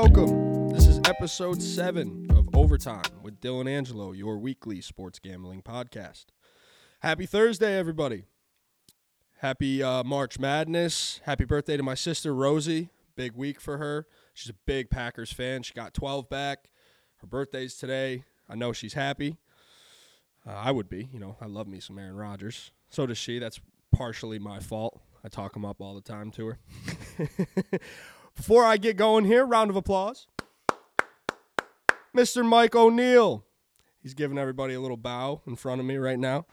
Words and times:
welcome. 0.00 0.70
This 0.70 0.88
is 0.88 0.98
episode 1.04 1.62
seven 1.62 2.26
of 2.30 2.48
Overtime 2.52 3.04
with 3.22 3.40
Dylan 3.40 3.70
Angelo, 3.70 4.10
your 4.10 4.38
weekly 4.38 4.80
sports 4.80 5.20
gambling 5.20 5.62
podcast. 5.62 6.24
Happy 6.98 7.26
Thursday, 7.26 7.78
everybody. 7.78 8.24
Happy 9.38 9.84
uh, 9.84 10.02
March 10.02 10.40
Madness. 10.40 11.20
Happy 11.26 11.44
birthday 11.44 11.76
to 11.76 11.84
my 11.84 11.94
sister, 11.94 12.34
Rosie. 12.34 12.88
Big 13.14 13.36
week 13.36 13.60
for 13.60 13.78
her. 13.78 14.08
She's 14.32 14.50
a 14.50 14.56
big 14.66 14.90
Packers 14.90 15.32
fan. 15.32 15.62
She 15.62 15.72
got 15.74 15.94
12 15.94 16.28
back. 16.28 16.70
Her 17.18 17.28
birthday's 17.28 17.76
today. 17.76 18.24
I 18.48 18.56
know 18.56 18.72
she's 18.72 18.94
happy. 18.94 19.36
Uh, 20.44 20.54
I 20.54 20.72
would 20.72 20.88
be. 20.88 21.08
You 21.12 21.20
know, 21.20 21.36
I 21.40 21.46
love 21.46 21.68
me 21.68 21.78
some 21.78 22.00
Aaron 22.00 22.16
Rodgers. 22.16 22.72
So 22.90 23.06
does 23.06 23.16
she. 23.16 23.38
That's 23.38 23.60
partially 23.94 24.40
my 24.40 24.58
fault. 24.58 25.00
I 25.22 25.28
talk 25.28 25.54
him 25.54 25.64
up 25.64 25.80
all 25.80 25.94
the 25.94 26.00
time 26.00 26.32
to 26.32 26.46
her. 26.48 26.58
Before 28.36 28.64
I 28.64 28.76
get 28.76 28.96
going 28.96 29.24
here, 29.24 29.46
round 29.46 29.70
of 29.70 29.76
applause. 29.76 30.26
Mr. 32.16 32.44
Mike 32.44 32.74
O'Neill. 32.74 33.44
He's 34.02 34.14
giving 34.14 34.38
everybody 34.38 34.74
a 34.74 34.80
little 34.80 34.96
bow 34.96 35.40
in 35.46 35.56
front 35.56 35.80
of 35.80 35.86
me 35.86 35.96
right 35.96 36.18
now. 36.18 36.46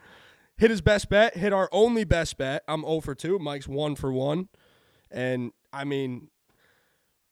Hit 0.58 0.70
his 0.70 0.82
best 0.82 1.10
bet, 1.10 1.36
hit 1.36 1.54
our 1.54 1.68
only 1.72 2.04
best 2.04 2.38
bet. 2.38 2.64
I'm 2.68 2.82
0 2.82 3.02
for 3.02 3.16
2. 3.16 3.40
Mike's 3.40 3.68
1 3.68 3.96
for 3.96 4.12
1. 4.12 4.48
And 5.10 5.52
I 5.74 5.84
mean, 5.84 6.30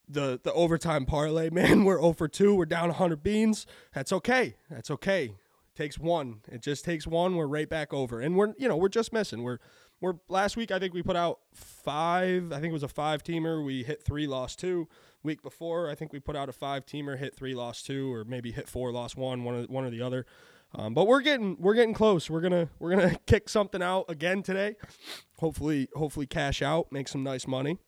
the 0.07 0.39
the 0.43 0.51
overtime 0.53 1.05
parlay, 1.05 1.49
man, 1.51 1.85
we're 1.85 1.99
0 1.99 2.13
for 2.13 2.27
2. 2.27 2.55
We're 2.55 2.65
down 2.65 2.89
100 2.89 3.23
beans. 3.23 3.65
That's 3.93 4.11
okay. 4.11 4.55
That's 4.69 4.91
okay. 4.91 5.35
takes 5.75 5.97
one. 5.97 6.41
It 6.51 6.61
just 6.61 6.83
takes 6.83 7.07
one. 7.07 7.35
We're 7.35 7.47
right 7.47 7.69
back 7.69 7.93
over. 7.93 8.19
And 8.19 8.35
we're, 8.35 8.53
you 8.57 8.67
know, 8.67 8.75
we're 8.75 8.89
just 8.89 9.13
missing. 9.13 9.43
We're 9.43 9.59
last 10.27 10.57
week 10.57 10.71
I 10.71 10.79
think 10.79 10.93
we 10.93 11.01
put 11.01 11.15
out 11.15 11.39
5, 11.53 12.51
I 12.51 12.55
think 12.55 12.71
it 12.71 12.73
was 12.73 12.83
a 12.83 12.87
5 12.87 13.23
teamer. 13.23 13.63
We 13.63 13.83
hit 13.83 14.03
3, 14.03 14.27
lost 14.27 14.59
2. 14.59 14.87
Week 15.21 15.41
before, 15.43 15.89
I 15.89 15.95
think 15.95 16.13
we 16.13 16.19
put 16.19 16.35
out 16.35 16.47
a 16.47 16.53
5 16.53 16.85
teamer, 16.85 17.17
hit 17.17 17.35
3, 17.35 17.53
lost 17.53 17.85
2 17.85 18.13
or 18.13 18.23
maybe 18.23 18.51
hit 18.51 18.69
4, 18.69 18.91
lost 18.91 19.17
1, 19.17 19.43
one 19.43 19.55
or 19.55 19.63
one 19.63 19.83
or 19.83 19.89
the 19.89 20.01
other. 20.01 20.25
Um, 20.75 20.93
but 20.93 21.07
we're 21.07 21.21
getting 21.21 21.57
we're 21.59 21.73
getting 21.73 21.95
close. 21.95 22.29
We're 22.29 22.41
gonna 22.41 22.69
we're 22.77 22.91
gonna 22.91 23.17
kick 23.25 23.49
something 23.49 23.81
out 23.81 24.05
again 24.07 24.43
today. 24.43 24.75
Hopefully 25.39 25.89
hopefully 25.95 26.27
cash 26.27 26.61
out, 26.61 26.91
make 26.91 27.07
some 27.07 27.23
nice 27.23 27.47
money. 27.47 27.79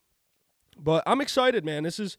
But 0.78 1.04
I'm 1.06 1.22
excited, 1.22 1.64
man. 1.64 1.84
This 1.84 2.00
is 2.00 2.18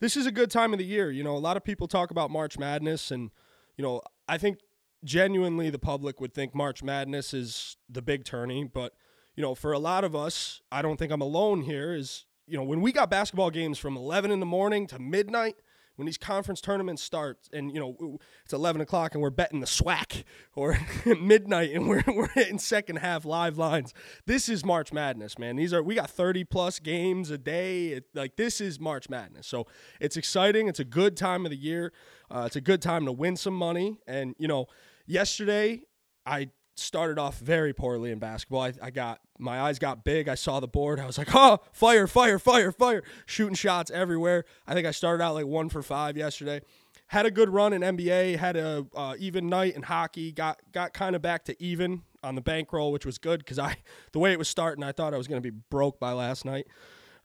this 0.00 0.16
is 0.16 0.26
a 0.26 0.32
good 0.32 0.50
time 0.50 0.72
of 0.72 0.78
the 0.78 0.84
year. 0.84 1.10
You 1.10 1.24
know, 1.24 1.36
a 1.36 1.38
lot 1.38 1.56
of 1.56 1.64
people 1.64 1.88
talk 1.88 2.10
about 2.10 2.30
March 2.30 2.58
Madness, 2.58 3.10
and 3.10 3.30
you 3.76 3.82
know, 3.82 4.02
I 4.28 4.36
think 4.36 4.58
genuinely 5.04 5.70
the 5.70 5.78
public 5.78 6.20
would 6.20 6.34
think 6.34 6.54
March 6.54 6.82
Madness 6.82 7.32
is 7.32 7.76
the 7.88 8.02
big 8.02 8.24
tourney. 8.24 8.64
But 8.64 8.92
you 9.34 9.42
know, 9.42 9.54
for 9.54 9.72
a 9.72 9.78
lot 9.78 10.04
of 10.04 10.14
us, 10.14 10.60
I 10.70 10.82
don't 10.82 10.98
think 10.98 11.12
I'm 11.12 11.22
alone 11.22 11.62
here. 11.62 11.94
Is 11.94 12.26
you 12.46 12.56
know, 12.56 12.64
when 12.64 12.80
we 12.80 12.92
got 12.92 13.10
basketball 13.10 13.50
games 13.50 13.78
from 13.78 13.96
11 13.96 14.30
in 14.30 14.40
the 14.40 14.46
morning 14.46 14.86
to 14.88 14.98
midnight 14.98 15.56
when 15.96 16.06
these 16.06 16.18
conference 16.18 16.60
tournaments 16.60 17.02
start 17.02 17.38
and 17.52 17.72
you 17.72 17.78
know 17.78 18.18
it's 18.44 18.52
11 18.52 18.80
o'clock 18.80 19.14
and 19.14 19.22
we're 19.22 19.30
betting 19.30 19.60
the 19.60 19.66
SWAC 19.66 20.24
or 20.54 20.78
midnight 21.20 21.70
and 21.72 21.88
we're, 21.88 22.02
we're 22.08 22.28
hitting 22.28 22.58
second 22.58 22.96
half 22.96 23.24
live 23.24 23.58
lines. 23.58 23.92
This 24.26 24.48
is 24.48 24.64
march 24.64 24.92
madness 24.92 25.38
man. 25.38 25.56
These 25.56 25.72
are 25.72 25.82
we 25.82 25.94
got 25.94 26.10
30 26.10 26.44
plus 26.44 26.78
games 26.78 27.30
a 27.30 27.38
day. 27.38 27.88
It, 27.88 28.04
like 28.14 28.36
this 28.36 28.60
is 28.60 28.80
march 28.80 29.08
madness. 29.08 29.46
So 29.46 29.66
it's 30.00 30.16
exciting. 30.16 30.68
It's 30.68 30.80
a 30.80 30.84
good 30.84 31.16
time 31.16 31.44
of 31.44 31.50
the 31.50 31.58
year. 31.58 31.92
Uh, 32.30 32.44
it's 32.46 32.56
a 32.56 32.60
good 32.60 32.80
time 32.80 33.04
to 33.04 33.12
win 33.12 33.36
some 33.36 33.54
money. 33.54 33.98
And 34.06 34.34
you 34.38 34.48
know 34.48 34.66
yesterday 35.06 35.82
i 36.24 36.48
started 36.74 37.18
off 37.18 37.38
very 37.38 37.72
poorly 37.72 38.10
in 38.10 38.18
basketball. 38.18 38.62
I, 38.62 38.72
I, 38.82 38.90
got 38.90 39.20
my 39.38 39.60
eyes 39.60 39.78
got 39.78 40.04
big. 40.04 40.28
I 40.28 40.34
saw 40.34 40.60
the 40.60 40.68
board. 40.68 41.00
I 41.00 41.06
was 41.06 41.18
like, 41.18 41.34
oh, 41.34 41.60
fire, 41.72 42.06
fire, 42.06 42.38
fire, 42.38 42.72
fire, 42.72 43.02
shooting 43.26 43.54
shots 43.54 43.90
everywhere. 43.90 44.44
I 44.66 44.74
think 44.74 44.86
I 44.86 44.90
started 44.90 45.22
out 45.22 45.34
like 45.34 45.46
one 45.46 45.68
for 45.68 45.82
five 45.82 46.16
yesterday. 46.16 46.60
Had 47.08 47.26
a 47.26 47.30
good 47.30 47.50
run 47.50 47.72
in 47.72 47.82
NBA. 47.82 48.36
Had 48.38 48.56
a 48.56 48.86
uh, 48.94 49.14
even 49.18 49.48
night 49.48 49.76
in 49.76 49.82
hockey. 49.82 50.32
Got 50.32 50.60
got 50.72 50.94
kind 50.94 51.14
of 51.14 51.20
back 51.20 51.44
to 51.44 51.62
even 51.62 52.02
on 52.22 52.36
the 52.36 52.40
bankroll, 52.40 52.90
which 52.90 53.04
was 53.04 53.18
good 53.18 53.40
because 53.40 53.58
I 53.58 53.76
the 54.12 54.18
way 54.18 54.32
it 54.32 54.38
was 54.38 54.48
starting, 54.48 54.82
I 54.82 54.92
thought 54.92 55.12
I 55.12 55.18
was 55.18 55.28
going 55.28 55.42
to 55.42 55.52
be 55.52 55.56
broke 55.70 56.00
by 56.00 56.12
last 56.12 56.44
night. 56.44 56.66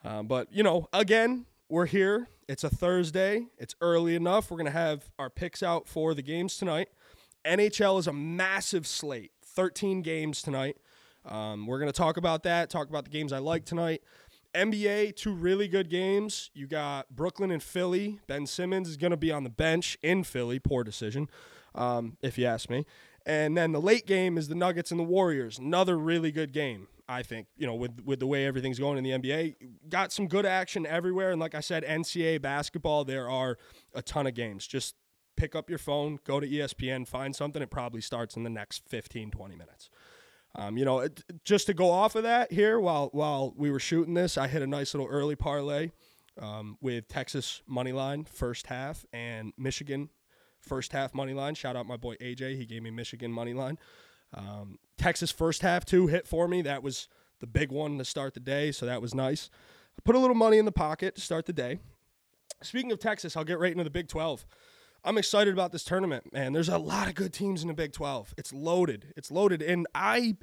Um, 0.03 0.27
but 0.27 0.51
you 0.51 0.63
know, 0.63 0.89
again, 0.91 1.45
we're 1.69 1.85
here. 1.85 2.27
It's 2.49 2.63
a 2.63 2.69
Thursday. 2.69 3.47
It's 3.57 3.75
early 3.81 4.15
enough. 4.15 4.49
We're 4.49 4.57
going 4.57 4.65
to 4.65 4.71
have 4.71 5.09
our 5.19 5.29
picks 5.29 5.61
out 5.61 5.87
for 5.87 6.13
the 6.13 6.21
games 6.21 6.57
tonight. 6.57 6.89
NHL 7.45 7.99
is 7.99 8.07
a 8.07 8.13
massive 8.13 8.85
slate. 8.85 9.31
13 9.57 10.03
games 10.03 10.43
tonight. 10.43 10.77
Um, 11.25 11.65
we're 11.65 11.79
going 11.79 11.91
to 11.91 11.97
talk 11.97 12.17
about 12.17 12.43
that, 12.43 12.69
talk 12.69 12.89
about 12.89 13.05
the 13.05 13.09
games 13.09 13.33
I 13.33 13.39
like 13.39 13.65
tonight. 13.65 14.03
NBA, 14.53 15.15
two 15.15 15.33
really 15.33 15.67
good 15.67 15.89
games. 15.89 16.51
You 16.53 16.67
got 16.67 17.09
Brooklyn 17.15 17.49
and 17.49 17.61
Philly. 17.61 18.19
Ben 18.27 18.45
Simmons 18.45 18.87
is 18.87 18.97
going 18.97 19.09
to 19.09 19.17
be 19.17 19.31
on 19.31 19.43
the 19.43 19.49
bench 19.49 19.97
in 20.03 20.23
Philly. 20.23 20.59
Poor 20.59 20.83
decision, 20.83 21.27
um, 21.73 22.17
if 22.21 22.37
you 22.37 22.45
ask 22.45 22.69
me. 22.69 22.85
And 23.25 23.57
then 23.57 23.71
the 23.71 23.81
late 23.81 24.05
game 24.05 24.37
is 24.37 24.47
the 24.47 24.53
Nuggets 24.53 24.91
and 24.91 24.99
the 24.99 25.03
Warriors. 25.03 25.57
Another 25.57 25.97
really 25.97 26.31
good 26.31 26.53
game, 26.53 26.87
I 27.09 27.23
think. 27.23 27.47
You 27.57 27.65
know, 27.65 27.73
with 27.73 28.01
with 28.05 28.19
the 28.19 28.27
way 28.27 28.45
everything's 28.45 28.77
going 28.77 28.99
in 28.99 29.03
the 29.03 29.09
NBA, 29.09 29.55
got 29.89 30.11
some 30.13 30.27
good 30.27 30.45
action 30.45 30.85
everywhere. 30.85 31.31
And 31.31 31.41
like 31.41 31.55
I 31.55 31.61
said, 31.61 31.83
NCAA 31.83 32.43
basketball, 32.43 33.05
there 33.05 33.27
are 33.27 33.57
a 33.95 34.03
ton 34.03 34.27
of 34.27 34.35
games. 34.35 34.67
Just 34.67 34.93
pick 35.37 35.55
up 35.55 35.69
your 35.69 35.79
phone, 35.79 36.19
go 36.25 36.39
to 36.39 36.47
ESPN, 36.47 37.07
find 37.07 37.35
something. 37.35 37.61
It 37.61 37.69
probably 37.69 38.01
starts 38.01 38.35
in 38.35 38.43
the 38.43 38.49
next 38.49 38.83
15, 38.89 39.31
20 39.31 39.55
minutes. 39.55 39.89
Um, 40.55 40.77
you 40.77 40.83
know, 40.83 40.99
it, 40.99 41.23
just 41.43 41.67
to 41.67 41.73
go 41.73 41.91
off 41.91 42.15
of 42.15 42.23
that 42.23 42.51
here, 42.51 42.79
while 42.79 43.09
while 43.11 43.53
we 43.55 43.69
were 43.69 43.79
shooting 43.79 44.15
this, 44.15 44.37
I 44.37 44.47
hit 44.47 44.61
a 44.61 44.67
nice 44.67 44.93
little 44.93 45.07
early 45.07 45.35
parlay 45.35 45.91
um, 46.41 46.77
with 46.81 47.07
Texas 47.07 47.61
money 47.67 47.91
line 47.91 48.25
first 48.25 48.67
half 48.67 49.05
and 49.13 49.53
Michigan 49.57 50.09
first 50.59 50.91
half 50.91 51.13
money 51.13 51.33
line. 51.33 51.55
Shout 51.55 51.75
out 51.75 51.85
my 51.85 51.97
boy 51.97 52.15
AJ, 52.15 52.57
he 52.57 52.65
gave 52.65 52.81
me 52.81 52.91
Michigan 52.91 53.31
money 53.31 53.53
line. 53.53 53.77
Um, 54.33 54.79
Texas 54.97 55.31
first 55.31 55.61
half 55.61 55.85
too 55.85 56.07
hit 56.07 56.27
for 56.27 56.47
me. 56.47 56.61
That 56.63 56.81
was 56.81 57.07
the 57.39 57.47
big 57.47 57.71
one 57.71 57.97
to 57.99 58.05
start 58.05 58.33
the 58.33 58.39
day, 58.39 58.71
so 58.71 58.85
that 58.85 59.01
was 59.01 59.13
nice. 59.13 59.49
I 59.97 60.01
put 60.03 60.15
a 60.15 60.19
little 60.19 60.35
money 60.35 60.57
in 60.57 60.65
the 60.65 60.71
pocket 60.71 61.15
to 61.15 61.21
start 61.21 61.45
the 61.45 61.53
day. 61.53 61.79
Speaking 62.63 62.91
of 62.91 62.99
Texas, 62.99 63.37
I'll 63.37 63.43
get 63.43 63.59
right 63.59 63.71
into 63.71 63.83
the 63.83 63.89
Big 63.89 64.07
12. 64.07 64.45
I'm 65.03 65.17
excited 65.17 65.53
about 65.53 65.71
this 65.71 65.83
tournament, 65.83 66.33
man. 66.33 66.53
There's 66.53 66.69
a 66.69 66.77
lot 66.77 67.07
of 67.07 67.15
good 67.15 67.33
teams 67.33 67.61
in 67.61 67.67
the 67.67 67.73
Big 67.73 67.93
12. 67.93 68.33
It's 68.37 68.51
loaded. 68.51 69.13
It's 69.15 69.31
loaded. 69.31 69.61
And 69.61 69.87
I 69.95 70.35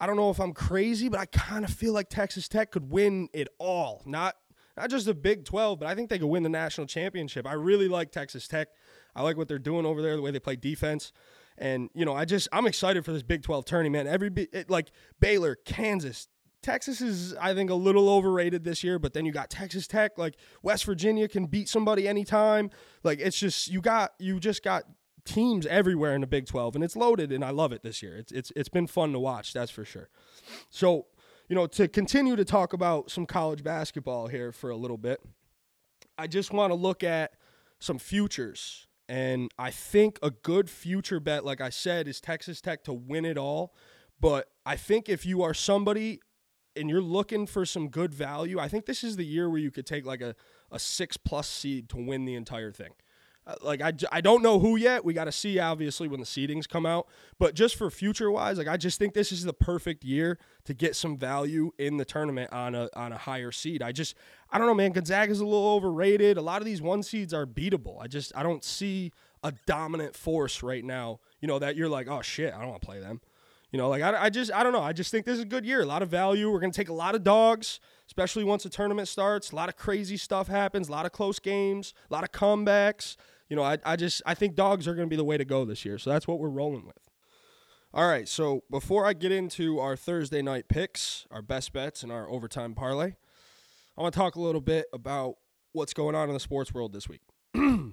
I 0.00 0.06
don't 0.06 0.16
know 0.16 0.30
if 0.30 0.40
I'm 0.40 0.52
crazy, 0.52 1.08
but 1.08 1.18
I 1.18 1.26
kind 1.26 1.64
of 1.64 1.70
feel 1.72 1.92
like 1.92 2.08
Texas 2.08 2.48
Tech 2.48 2.70
could 2.70 2.90
win 2.90 3.28
it 3.32 3.48
all. 3.58 4.02
Not 4.06 4.36
not 4.76 4.90
just 4.90 5.06
the 5.06 5.14
Big 5.14 5.44
12, 5.44 5.80
but 5.80 5.88
I 5.88 5.94
think 5.94 6.08
they 6.08 6.18
could 6.18 6.28
win 6.28 6.44
the 6.44 6.48
national 6.48 6.86
championship. 6.86 7.46
I 7.46 7.54
really 7.54 7.88
like 7.88 8.12
Texas 8.12 8.46
Tech. 8.46 8.68
I 9.16 9.22
like 9.22 9.36
what 9.36 9.48
they're 9.48 9.58
doing 9.58 9.84
over 9.84 10.00
there, 10.00 10.14
the 10.14 10.22
way 10.22 10.30
they 10.30 10.38
play 10.38 10.54
defense. 10.54 11.12
And 11.56 11.90
you 11.94 12.04
know, 12.04 12.14
I 12.14 12.24
just 12.24 12.48
I'm 12.52 12.66
excited 12.66 13.04
for 13.04 13.12
this 13.12 13.24
Big 13.24 13.42
12 13.42 13.64
tournament, 13.64 14.06
man. 14.06 14.12
Every 14.12 14.30
it, 14.52 14.70
like 14.70 14.92
Baylor, 15.20 15.56
Kansas, 15.64 16.28
Texas 16.62 17.00
is, 17.00 17.34
I 17.36 17.54
think, 17.54 17.70
a 17.70 17.74
little 17.74 18.08
overrated 18.08 18.64
this 18.64 18.82
year, 18.82 18.98
but 18.98 19.12
then 19.12 19.24
you 19.24 19.32
got 19.32 19.48
Texas 19.50 19.86
Tech, 19.86 20.18
like 20.18 20.34
West 20.62 20.84
Virginia 20.84 21.28
can 21.28 21.46
beat 21.46 21.68
somebody 21.68 22.08
anytime. 22.08 22.70
Like 23.04 23.20
it's 23.20 23.38
just 23.38 23.68
you 23.68 23.80
got 23.80 24.12
you 24.18 24.40
just 24.40 24.62
got 24.62 24.84
teams 25.24 25.66
everywhere 25.66 26.14
in 26.14 26.20
the 26.20 26.26
Big 26.26 26.46
12 26.46 26.74
and 26.74 26.82
it's 26.82 26.96
loaded 26.96 27.32
and 27.32 27.44
I 27.44 27.50
love 27.50 27.72
it 27.72 27.82
this 27.82 28.02
year. 28.02 28.16
It's 28.16 28.32
it's 28.32 28.52
it's 28.56 28.68
been 28.68 28.86
fun 28.86 29.12
to 29.12 29.18
watch, 29.18 29.52
that's 29.52 29.70
for 29.70 29.84
sure. 29.84 30.08
So, 30.70 31.06
you 31.48 31.54
know, 31.54 31.66
to 31.68 31.86
continue 31.86 32.34
to 32.34 32.44
talk 32.44 32.72
about 32.72 33.10
some 33.10 33.26
college 33.26 33.62
basketball 33.62 34.26
here 34.26 34.50
for 34.50 34.70
a 34.70 34.76
little 34.76 34.98
bit, 34.98 35.20
I 36.16 36.26
just 36.26 36.52
want 36.52 36.70
to 36.70 36.74
look 36.74 37.04
at 37.04 37.32
some 37.78 37.98
futures. 37.98 38.86
And 39.08 39.50
I 39.58 39.70
think 39.70 40.18
a 40.22 40.30
good 40.30 40.68
future 40.68 41.20
bet, 41.20 41.44
like 41.44 41.60
I 41.60 41.70
said, 41.70 42.08
is 42.08 42.20
Texas 42.20 42.60
Tech 42.60 42.84
to 42.84 42.92
win 42.92 43.24
it 43.24 43.38
all. 43.38 43.74
But 44.20 44.48
I 44.66 44.76
think 44.76 45.08
if 45.08 45.24
you 45.24 45.42
are 45.42 45.54
somebody 45.54 46.20
and 46.76 46.88
you're 46.88 47.02
looking 47.02 47.46
for 47.46 47.64
some 47.64 47.88
good 47.88 48.14
value, 48.14 48.58
I 48.58 48.68
think 48.68 48.86
this 48.86 49.02
is 49.02 49.16
the 49.16 49.24
year 49.24 49.48
where 49.48 49.58
you 49.58 49.70
could 49.70 49.86
take 49.86 50.06
like 50.06 50.20
a, 50.20 50.34
a 50.70 50.78
six 50.78 51.16
plus 51.16 51.48
seed 51.48 51.88
to 51.90 51.96
win 51.96 52.24
the 52.24 52.34
entire 52.34 52.72
thing. 52.72 52.92
Uh, 53.48 53.54
like 53.62 53.80
I, 53.80 53.92
I 54.12 54.20
don't 54.20 54.42
know 54.42 54.58
who 54.58 54.76
yet. 54.76 55.04
We 55.04 55.14
got 55.14 55.24
to 55.24 55.32
see 55.32 55.58
obviously 55.58 56.06
when 56.06 56.20
the 56.20 56.26
seedings 56.26 56.68
come 56.68 56.84
out. 56.84 57.08
But 57.38 57.54
just 57.54 57.76
for 57.76 57.90
future 57.90 58.30
wise, 58.30 58.58
like 58.58 58.68
I 58.68 58.76
just 58.76 58.98
think 58.98 59.14
this 59.14 59.32
is 59.32 59.42
the 59.42 59.54
perfect 59.54 60.04
year 60.04 60.38
to 60.64 60.74
get 60.74 60.94
some 60.94 61.16
value 61.16 61.72
in 61.78 61.96
the 61.96 62.04
tournament 62.04 62.52
on 62.52 62.74
a 62.74 62.90
on 62.94 63.12
a 63.12 63.16
higher 63.16 63.50
seed. 63.50 63.82
I 63.82 63.92
just 63.92 64.14
I 64.50 64.58
don't 64.58 64.66
know, 64.66 64.74
man. 64.74 64.92
Gonzaga's 64.92 65.40
a 65.40 65.46
little 65.46 65.68
overrated. 65.68 66.36
A 66.36 66.42
lot 66.42 66.60
of 66.60 66.66
these 66.66 66.82
one 66.82 67.02
seeds 67.02 67.32
are 67.32 67.46
beatable. 67.46 67.96
I 68.02 68.06
just 68.06 68.32
I 68.36 68.42
don't 68.42 68.62
see 68.62 69.12
a 69.42 69.52
dominant 69.66 70.14
force 70.14 70.62
right 70.62 70.84
now. 70.84 71.20
You 71.40 71.48
know 71.48 71.58
that 71.58 71.74
you're 71.74 71.88
like, 71.88 72.06
oh 72.06 72.20
shit, 72.20 72.52
I 72.52 72.58
don't 72.58 72.68
want 72.68 72.82
to 72.82 72.86
play 72.86 73.00
them. 73.00 73.22
You 73.70 73.78
know, 73.78 73.88
like 73.88 74.02
I, 74.02 74.24
I 74.24 74.30
just 74.30 74.52
I 74.52 74.62
don't 74.62 74.72
know. 74.72 74.82
I 74.82 74.92
just 74.92 75.10
think 75.10 75.26
this 75.26 75.34
is 75.34 75.42
a 75.42 75.46
good 75.46 75.66
year. 75.66 75.82
A 75.82 75.86
lot 75.86 76.02
of 76.02 76.08
value. 76.08 76.50
We're 76.50 76.60
gonna 76.60 76.72
take 76.72 76.88
a 76.88 76.94
lot 76.94 77.14
of 77.14 77.22
dogs, 77.22 77.80
especially 78.06 78.44
once 78.44 78.62
the 78.62 78.70
tournament 78.70 79.08
starts. 79.08 79.52
A 79.52 79.56
lot 79.56 79.68
of 79.68 79.76
crazy 79.76 80.16
stuff 80.16 80.48
happens. 80.48 80.88
A 80.88 80.92
lot 80.92 81.04
of 81.04 81.12
close 81.12 81.38
games. 81.38 81.92
A 82.10 82.14
lot 82.14 82.24
of 82.24 82.32
comebacks. 82.32 83.16
You 83.48 83.56
know, 83.56 83.62
I, 83.62 83.78
I 83.84 83.96
just 83.96 84.22
I 84.24 84.34
think 84.34 84.54
dogs 84.54 84.88
are 84.88 84.94
gonna 84.94 85.06
be 85.06 85.16
the 85.16 85.24
way 85.24 85.36
to 85.36 85.44
go 85.44 85.64
this 85.64 85.84
year. 85.84 85.98
So 85.98 86.10
that's 86.10 86.26
what 86.26 86.38
we're 86.38 86.48
rolling 86.48 86.86
with. 86.86 87.10
All 87.92 88.08
right. 88.08 88.26
So 88.26 88.64
before 88.70 89.06
I 89.06 89.12
get 89.12 89.32
into 89.32 89.80
our 89.80 89.96
Thursday 89.96 90.40
night 90.40 90.68
picks, 90.68 91.26
our 91.30 91.42
best 91.42 91.72
bets, 91.72 92.02
and 92.02 92.10
our 92.10 92.28
overtime 92.28 92.74
parlay, 92.74 93.14
I 93.96 94.02
want 94.02 94.14
to 94.14 94.18
talk 94.18 94.36
a 94.36 94.40
little 94.40 94.60
bit 94.60 94.86
about 94.92 95.36
what's 95.72 95.92
going 95.92 96.14
on 96.14 96.28
in 96.28 96.34
the 96.34 96.40
sports 96.40 96.72
world 96.72 96.92
this 96.92 97.08
week. 97.08 97.22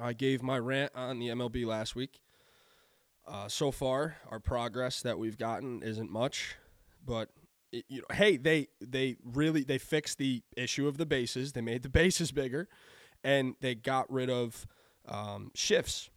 I 0.00 0.12
gave 0.12 0.42
my 0.42 0.58
rant 0.58 0.92
on 0.94 1.18
the 1.18 1.28
MLB 1.28 1.66
last 1.66 1.96
week. 1.96 2.20
Uh, 3.26 3.48
so 3.48 3.70
far, 3.70 4.16
our 4.30 4.38
progress 4.38 5.00
that 5.02 5.18
we've 5.18 5.38
gotten 5.38 5.82
isn't 5.82 6.10
much, 6.10 6.56
but 7.04 7.30
it, 7.72 7.84
you 7.88 7.98
know, 8.00 8.14
hey, 8.14 8.36
they 8.36 8.68
they 8.80 9.16
really 9.24 9.64
they 9.64 9.78
fixed 9.78 10.18
the 10.18 10.42
issue 10.56 10.86
of 10.86 10.98
the 10.98 11.06
bases. 11.06 11.52
They 11.52 11.62
made 11.62 11.82
the 11.82 11.88
bases 12.02 12.32
bigger, 12.32 12.68
and 13.22 13.54
they 13.60 13.74
got 13.74 14.10
rid 14.12 14.28
of 14.28 14.66
um, 15.08 15.50
shifts. 15.54 16.10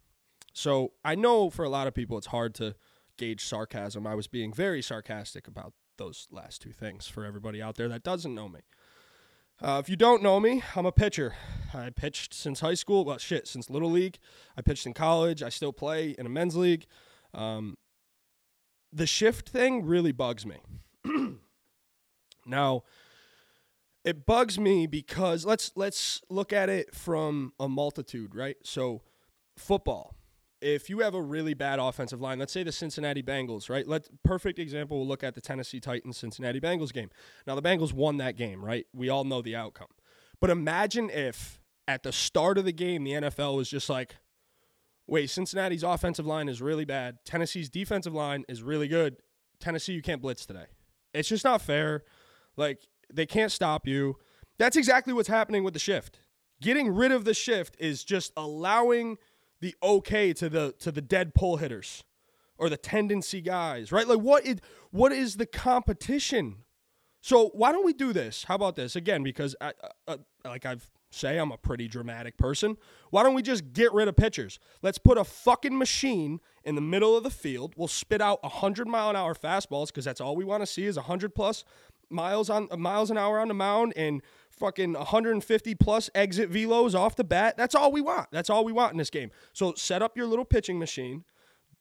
So 0.52 0.92
I 1.04 1.14
know 1.14 1.50
for 1.50 1.64
a 1.64 1.68
lot 1.68 1.86
of 1.86 1.94
people 1.94 2.18
it's 2.18 2.26
hard 2.28 2.54
to 2.56 2.74
gauge 3.16 3.44
sarcasm. 3.44 4.06
I 4.06 4.14
was 4.14 4.26
being 4.26 4.52
very 4.52 4.82
sarcastic 4.82 5.46
about 5.46 5.72
those 5.96 6.28
last 6.30 6.62
two 6.62 6.72
things 6.72 7.06
for 7.06 7.24
everybody 7.24 7.60
out 7.60 7.76
there 7.76 7.88
that 7.88 8.02
doesn't 8.02 8.34
know 8.34 8.48
me. 8.48 8.60
Uh, 9.60 9.80
if 9.82 9.88
you 9.88 9.96
don't 9.96 10.22
know 10.22 10.38
me, 10.38 10.62
I'm 10.76 10.86
a 10.86 10.92
pitcher. 10.92 11.34
I 11.74 11.90
pitched 11.90 12.32
since 12.32 12.60
high 12.60 12.74
school. 12.74 13.04
Well, 13.04 13.18
shit, 13.18 13.48
since 13.48 13.68
little 13.68 13.90
league. 13.90 14.18
I 14.56 14.62
pitched 14.62 14.86
in 14.86 14.94
college. 14.94 15.42
I 15.42 15.48
still 15.48 15.72
play 15.72 16.10
in 16.10 16.26
a 16.26 16.28
men's 16.28 16.54
league. 16.54 16.86
Um, 17.34 17.76
the 18.92 19.06
shift 19.06 19.48
thing 19.48 19.84
really 19.84 20.12
bugs 20.12 20.46
me. 20.46 20.58
now, 22.46 22.84
it 24.04 24.24
bugs 24.26 24.60
me 24.60 24.86
because 24.86 25.44
let's 25.44 25.72
let's 25.74 26.22
look 26.30 26.52
at 26.52 26.68
it 26.68 26.94
from 26.94 27.52
a 27.58 27.68
multitude, 27.68 28.36
right? 28.36 28.56
So, 28.62 29.02
football 29.56 30.14
if 30.60 30.90
you 30.90 31.00
have 31.00 31.14
a 31.14 31.22
really 31.22 31.54
bad 31.54 31.78
offensive 31.78 32.20
line, 32.20 32.38
let's 32.38 32.52
say 32.52 32.62
the 32.62 32.72
Cincinnati 32.72 33.22
Bengals, 33.22 33.70
right? 33.70 33.86
Let 33.86 34.08
perfect 34.22 34.58
example. 34.58 34.98
We'll 34.98 35.06
look 35.06 35.22
at 35.22 35.34
the 35.34 35.40
Tennessee 35.40 35.80
Titans 35.80 36.16
Cincinnati 36.16 36.60
Bengals 36.60 36.92
game. 36.92 37.10
Now 37.46 37.54
the 37.54 37.62
Bengals 37.62 37.92
won 37.92 38.16
that 38.18 38.36
game, 38.36 38.64
right? 38.64 38.86
We 38.92 39.08
all 39.08 39.24
know 39.24 39.42
the 39.42 39.56
outcome. 39.56 39.88
But 40.40 40.50
imagine 40.50 41.10
if 41.10 41.60
at 41.86 42.02
the 42.02 42.12
start 42.12 42.58
of 42.58 42.64
the 42.64 42.72
game 42.72 43.04
the 43.04 43.12
NFL 43.12 43.56
was 43.56 43.68
just 43.68 43.88
like, 43.88 44.16
"Wait, 45.06 45.30
Cincinnati's 45.30 45.82
offensive 45.82 46.26
line 46.26 46.48
is 46.48 46.60
really 46.60 46.84
bad. 46.84 47.18
Tennessee's 47.24 47.70
defensive 47.70 48.14
line 48.14 48.44
is 48.48 48.62
really 48.62 48.88
good. 48.88 49.16
Tennessee, 49.60 49.92
you 49.92 50.02
can't 50.02 50.22
blitz 50.22 50.46
today." 50.46 50.66
It's 51.14 51.28
just 51.28 51.44
not 51.44 51.62
fair. 51.62 52.04
Like 52.56 52.86
they 53.12 53.26
can't 53.26 53.52
stop 53.52 53.86
you. 53.86 54.16
That's 54.58 54.76
exactly 54.76 55.12
what's 55.12 55.28
happening 55.28 55.64
with 55.64 55.74
the 55.74 55.80
shift. 55.80 56.20
Getting 56.60 56.92
rid 56.92 57.12
of 57.12 57.24
the 57.24 57.34
shift 57.34 57.76
is 57.78 58.02
just 58.02 58.32
allowing 58.36 59.18
the 59.60 59.74
okay 59.82 60.32
to 60.34 60.48
the 60.48 60.74
to 60.78 60.92
the 60.92 61.02
dead 61.02 61.34
pull 61.34 61.56
hitters 61.56 62.04
or 62.58 62.68
the 62.68 62.76
tendency 62.76 63.40
guys, 63.40 63.92
right? 63.92 64.06
Like 64.06 64.20
what 64.20 64.44
is 64.46 64.58
what 64.90 65.12
is 65.12 65.36
the 65.36 65.46
competition? 65.46 66.64
So 67.20 67.48
why 67.48 67.72
don't 67.72 67.84
we 67.84 67.92
do 67.92 68.12
this? 68.12 68.44
How 68.44 68.54
about 68.54 68.76
this 68.76 68.94
again? 68.94 69.22
Because 69.22 69.56
I, 69.60 69.68
uh, 69.68 69.88
uh, 70.06 70.16
like 70.44 70.64
I've 70.64 70.88
say 71.10 71.38
I'm 71.38 71.52
a 71.52 71.56
pretty 71.56 71.88
dramatic 71.88 72.36
person. 72.36 72.76
Why 73.10 73.22
don't 73.22 73.34
we 73.34 73.42
just 73.42 73.72
get 73.72 73.92
rid 73.92 74.08
of 74.08 74.16
pitchers? 74.16 74.58
Let's 74.82 74.98
put 74.98 75.18
a 75.18 75.24
fucking 75.24 75.76
machine 75.76 76.40
in 76.64 76.74
the 76.74 76.80
middle 76.80 77.16
of 77.16 77.22
the 77.22 77.30
field. 77.30 77.74
We'll 77.76 77.88
spit 77.88 78.20
out 78.20 78.42
100 78.42 78.86
mile 78.86 79.10
an 79.10 79.16
hour 79.16 79.34
fastballs 79.34 79.86
because 79.86 80.04
that's 80.04 80.20
all 80.20 80.36
we 80.36 80.44
want 80.44 80.62
to 80.62 80.66
see 80.66 80.84
is 80.84 80.96
100 80.96 81.34
plus 81.34 81.64
miles 82.10 82.48
on 82.50 82.68
miles 82.76 83.10
an 83.10 83.18
hour 83.18 83.38
on 83.38 83.48
the 83.48 83.54
mound 83.54 83.92
and 83.96 84.22
fucking 84.58 84.94
150 84.94 85.74
plus 85.76 86.10
exit 86.14 86.50
velos 86.50 86.94
off 86.94 87.16
the 87.16 87.24
bat. 87.24 87.56
That's 87.56 87.74
all 87.74 87.92
we 87.92 88.00
want. 88.00 88.28
That's 88.30 88.50
all 88.50 88.64
we 88.64 88.72
want 88.72 88.92
in 88.92 88.98
this 88.98 89.10
game. 89.10 89.30
So 89.52 89.74
set 89.74 90.02
up 90.02 90.16
your 90.16 90.26
little 90.26 90.44
pitching 90.44 90.78
machine, 90.78 91.24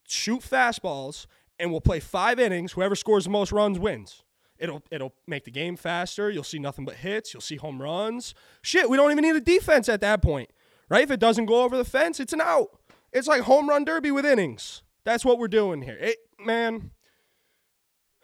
shoot 0.08 0.42
fastballs, 0.42 1.26
and 1.60 1.72
we'll 1.72 1.82
play 1.82 2.00
five 2.00 2.40
innings. 2.40 2.74
Whoever 2.74 2.96
scores 2.96 3.24
the 3.26 3.30
most 3.30 3.52
runs 3.52 3.80
wins. 3.80 4.24
It'll 4.60 4.82
it'll 4.92 5.14
make 5.28 5.46
the 5.46 5.52
game 5.52 5.76
faster. 5.76 6.30
You'll 6.30 6.44
see 6.44 6.60
nothing 6.60 6.86
but 6.86 6.96
hits. 6.96 7.34
You'll 7.34 7.42
see 7.42 7.58
home 7.58 7.82
runs. 7.82 8.34
Shit, 8.62 8.90
we 8.90 8.98
don't 8.98 9.12
even 9.12 9.24
need 9.24 9.36
a 9.36 9.42
defense 9.42 9.88
at 9.88 10.02
that 10.02 10.22
point, 10.22 10.50
right? 10.90 11.04
If 11.04 11.12
it 11.12 11.20
doesn't 11.20 11.46
go 11.46 11.64
over 11.64 11.78
the 11.78 11.86
fence, 11.86 12.20
it's 12.20 12.34
an 12.34 12.42
out. 12.42 12.70
It's 13.14 13.28
like 13.28 13.42
home 13.42 13.70
run 13.70 13.86
derby 13.86 14.12
with 14.12 14.26
innings. 14.26 14.82
That's 15.04 15.24
what 15.24 15.38
we're 15.38 15.48
doing 15.48 15.84
here. 15.84 15.98
It, 16.00 16.18
man, 16.44 16.92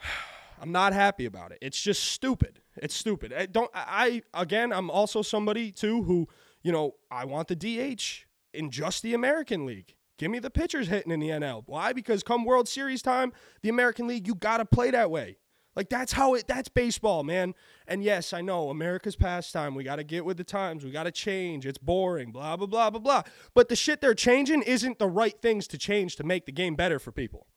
I'm 0.61 0.71
not 0.71 0.93
happy 0.93 1.25
about 1.25 1.51
it. 1.51 1.59
It's 1.61 1.81
just 1.81 2.03
stupid. 2.03 2.59
It's 2.83 2.95
stupid. 2.95 3.31
Eh, 3.31 3.43
I 3.43 3.45
don't 3.45 3.71
I 3.73 4.21
again, 4.33 4.73
I'm 4.73 4.91
also 4.91 5.21
somebody 5.21 5.71
too 5.71 6.03
who, 6.03 6.27
you 6.63 6.71
know, 6.73 6.95
I 7.09 7.23
want 7.23 7.47
the 7.47 7.55
DH 7.55 8.25
in 8.53 8.71
just 8.71 9.01
the 9.01 9.13
American 9.13 9.65
League. 9.65 9.95
Give 10.17 10.29
me 10.29 10.39
the 10.39 10.49
pitchers 10.49 10.89
hitting 10.89 11.11
in 11.11 11.21
the 11.21 11.29
NL. 11.29 11.63
Why? 11.65 11.93
Because 11.93 12.23
come 12.23 12.43
World 12.43 12.67
Series 12.67 13.01
time, 13.01 13.31
the 13.61 13.69
American 13.69 14.05
League, 14.05 14.27
you 14.27 14.35
got 14.35 14.57
to 14.57 14.65
play 14.65 14.91
that 14.91 15.09
way. 15.09 15.37
Like 15.77 15.87
that's 15.89 16.11
how 16.11 16.33
it 16.33 16.45
that's 16.45 16.67
baseball, 16.67 17.23
man. 17.23 17.53
And 17.87 18.03
yes, 18.03 18.33
I 18.33 18.41
know 18.41 18.69
America's 18.69 19.15
pastime. 19.15 19.75
We 19.75 19.85
got 19.85 19.95
to 19.95 20.03
get 20.03 20.25
with 20.25 20.35
the 20.35 20.43
times. 20.43 20.83
We 20.83 20.91
got 20.91 21.03
to 21.03 21.11
change. 21.11 21.65
It's 21.65 21.77
boring, 21.77 22.33
blah 22.33 22.57
blah 22.57 22.67
blah 22.67 22.89
blah 22.89 22.99
blah. 22.99 23.23
But 23.55 23.69
the 23.69 23.77
shit 23.77 24.01
they're 24.01 24.13
changing 24.13 24.61
isn't 24.63 24.99
the 24.99 25.07
right 25.07 25.39
things 25.41 25.67
to 25.69 25.77
change 25.77 26.17
to 26.17 26.25
make 26.25 26.45
the 26.45 26.51
game 26.51 26.75
better 26.75 26.99
for 26.99 27.13
people. 27.13 27.47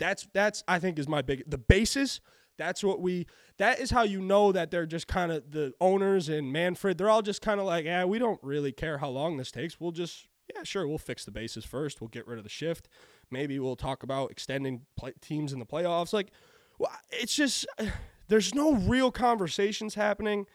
That's 0.00 0.26
that's 0.34 0.64
I 0.66 0.80
think 0.80 0.98
is 0.98 1.08
my 1.08 1.22
big 1.22 1.44
the 1.46 1.58
basis 1.58 2.20
that's 2.56 2.82
what 2.82 3.00
we. 3.00 3.26
That 3.58 3.80
is 3.80 3.90
how 3.90 4.02
you 4.02 4.20
know 4.20 4.52
that 4.52 4.70
they're 4.70 4.86
just 4.86 5.06
kind 5.06 5.30
of 5.30 5.50
the 5.50 5.72
owners 5.80 6.28
and 6.28 6.52
Manfred. 6.52 6.98
They're 6.98 7.10
all 7.10 7.22
just 7.22 7.40
kind 7.40 7.60
of 7.60 7.66
like, 7.66 7.84
yeah, 7.84 8.04
we 8.04 8.18
don't 8.18 8.40
really 8.42 8.72
care 8.72 8.98
how 8.98 9.08
long 9.08 9.36
this 9.36 9.50
takes. 9.50 9.78
We'll 9.80 9.92
just, 9.92 10.26
yeah, 10.54 10.64
sure, 10.64 10.86
we'll 10.88 10.98
fix 10.98 11.24
the 11.24 11.30
bases 11.30 11.64
first. 11.64 12.00
We'll 12.00 12.08
get 12.08 12.26
rid 12.26 12.38
of 12.38 12.44
the 12.44 12.50
shift. 12.50 12.88
Maybe 13.30 13.58
we'll 13.58 13.76
talk 13.76 14.02
about 14.02 14.30
extending 14.30 14.82
play, 14.96 15.12
teams 15.20 15.52
in 15.52 15.60
the 15.60 15.66
playoffs. 15.66 16.12
Like, 16.12 16.32
well, 16.78 16.90
it's 17.10 17.34
just 17.34 17.66
there's 18.28 18.54
no 18.54 18.74
real 18.74 19.10
conversations 19.10 19.94
happening, 19.94 20.46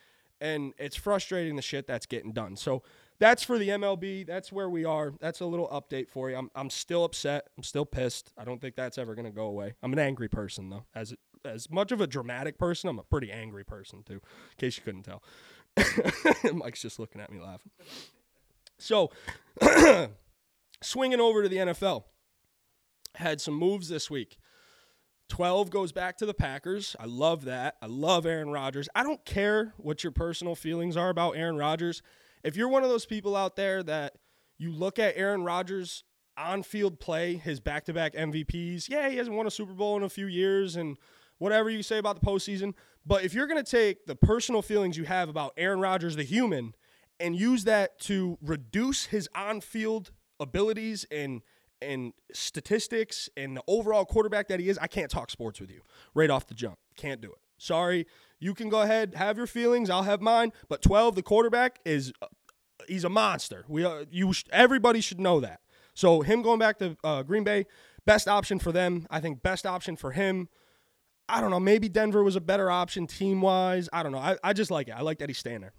and 0.42 0.74
it's 0.78 0.96
frustrating 0.96 1.56
the 1.56 1.62
shit 1.62 1.88
that's 1.88 2.06
getting 2.06 2.34
done. 2.34 2.56
So 2.56 2.84
that's 3.20 3.44
for 3.44 3.58
the 3.58 3.70
MLB. 3.70 4.26
That's 4.26 4.52
where 4.52 4.70
we 4.70 4.86
are. 4.86 5.14
That's 5.20 5.42
a 5.42 5.46
little 5.46 5.68
update 5.68 6.10
for 6.10 6.30
you. 6.30 6.38
I'm, 6.38 6.50
I'm 6.56 6.70
still 6.70 7.04
upset. 7.04 7.48
I'm 7.58 7.64
still 7.64 7.86
pissed. 7.86 8.32
I 8.38 8.46
don't 8.46 8.62
think 8.62 8.76
that's 8.76 8.98
ever 8.98 9.14
going 9.14 9.26
to 9.26 9.32
go 9.32 9.46
away. 9.46 9.74
I'm 9.84 9.92
an 9.94 10.00
angry 10.00 10.30
person, 10.30 10.70
though. 10.70 10.86
As 10.96 11.14
as 11.46 11.70
much 11.70 11.94
of 11.94 12.02
a 12.02 12.08
dramatic 12.08 12.58
person, 12.58 12.90
I'm 12.90 13.00
a 13.00 13.04
pretty 13.04 13.32
angry 13.32 13.64
person, 13.64 14.04
too, 14.04 14.16
in 14.16 14.58
case 14.58 14.78
you 14.78 14.84
couldn't 14.84 15.04
tell. 15.04 15.24
Mike's 16.54 16.82
just 16.82 17.00
looking 17.00 17.22
at 17.22 17.32
me 17.32 17.40
laughing. 17.40 17.72
So, 18.78 19.12
swinging 20.82 21.22
over 21.22 21.44
to 21.44 21.50
the 21.50 21.58
NFL, 21.58 22.04
had 23.16 23.40
some 23.40 23.54
moves 23.54 23.88
this 23.88 24.10
week. 24.10 24.38
12 25.30 25.70
goes 25.70 25.92
back 25.92 26.18
to 26.18 26.26
the 26.26 26.34
Packers. 26.34 26.96
I 27.00 27.06
love 27.06 27.46
that. 27.46 27.76
I 27.82 27.86
love 27.86 28.26
Aaron 28.26 28.50
Rodgers. 28.50 28.90
I 28.96 29.04
don't 29.04 29.24
care 29.24 29.74
what 29.78 30.04
your 30.04 30.12
personal 30.12 30.56
feelings 30.56 30.98
are 30.98 31.10
about 31.10 31.38
Aaron 31.38 31.56
Rodgers 31.56 32.02
if 32.44 32.56
you're 32.56 32.70
one 32.70 32.84
of 32.84 32.90
those 32.90 33.06
people 33.06 33.36
out 33.36 33.56
there 33.56 33.84
that 33.84 34.14
you 34.58 34.72
look 34.72 35.00
at 35.00 35.14
Aaron 35.18 35.44
Rodgers 35.44 36.04
on 36.38 36.64
field 36.64 37.00
play, 37.00 37.36
his 37.36 37.60
back 37.60 37.86
to 37.86 37.94
back 37.94 38.14
MVPs, 38.14 38.90
yeah, 38.90 39.10
he 39.10 39.18
hasn't 39.18 39.36
won 39.36 39.48
a 39.48 39.52
Super 39.52 39.74
Bowl 39.74 39.98
in 39.98 40.04
a 40.04 40.10
few 40.10 40.28
years 40.28 40.76
and 40.76 40.98
whatever 41.38 41.70
you 41.70 41.84
say 41.84 41.98
about 41.98 42.20
the 42.20 42.26
postseason. 42.26 42.74
But 43.06 43.24
if 43.24 43.34
you're 43.34 43.48
going 43.48 43.64
to 43.64 43.70
take 43.70 44.06
the 44.06 44.16
personal 44.16 44.62
feelings 44.62 44.98
you 44.98 45.06
have 45.06 45.30
about 45.30 45.54
Aaron 45.58 45.80
Rodgers, 45.80 46.16
the 46.16 46.24
human, 46.24 46.76
and 47.20 47.36
use 47.36 47.64
that 47.66 48.00
to 48.02 48.38
reduce 48.42 49.06
his 49.06 49.28
on 49.36 49.62
field 49.62 50.12
abilities 50.40 51.06
and 51.12 51.42
and 51.82 52.12
statistics 52.34 53.30
and 53.38 53.56
the 53.56 53.64
overall 53.66 54.04
quarterback 54.04 54.50
that 54.50 54.60
he 54.60 54.68
is, 54.68 54.78
I 54.78 54.88
can't 54.88 55.10
talk 55.10 55.30
sports 55.30 55.62
with 55.62 55.72
you 55.72 55.82
right 56.14 56.30
off 56.30 56.46
the 56.46 56.54
jump. 56.54 56.78
Can't 56.98 57.22
do 57.22 57.32
it. 57.32 57.38
Sorry. 57.58 58.06
You 58.40 58.54
can 58.54 58.70
go 58.70 58.82
ahead, 58.82 59.16
have 59.16 59.38
your 59.38 59.48
feelings. 59.48 59.90
I'll 59.90 60.04
have 60.04 60.22
mine. 60.22 60.54
But 60.70 60.82
12, 60.82 61.16
the 61.16 61.24
quarterback 61.24 61.80
is 61.86 62.14
uh, 62.22 62.28
he's 62.88 63.04
a 63.04 63.10
monster. 63.10 63.66
We 63.68 63.84
uh, 63.84 64.06
you 64.10 64.34
everybody 64.52 65.02
should 65.02 65.20
know 65.20 65.40
that. 65.42 65.60
So 65.94 66.22
him 66.22 66.42
going 66.42 66.60
back 66.60 66.80
to 66.80 66.96
uh, 67.04 67.24
Green 67.24 67.44
Bay, 67.44 67.66
best 68.06 68.28
option 68.28 68.60
for 68.60 68.72
them. 68.72 69.06
I 69.10 69.20
think 69.20 69.44
best 69.44 69.66
option 69.66 69.98
for 69.98 70.12
him. 70.12 70.48
I 71.28 71.42
don't 71.42 71.52
know. 71.52 71.60
Maybe 71.60 71.90
Denver 71.90 72.24
was 72.24 72.36
a 72.36 72.42
better 72.42 72.72
option 72.72 73.06
team 73.06 73.42
wise. 73.42 73.90
I 73.94 74.02
don't 74.02 74.12
know. 74.12 74.20
I, 74.20 74.38
I 74.44 74.54
just 74.54 74.72
like 74.72 74.88
it. 74.88 74.94
I 74.98 75.02
like 75.02 75.20
that 75.20 75.30
he's 75.30 75.38
staying 75.38 75.62
there. 75.62 75.74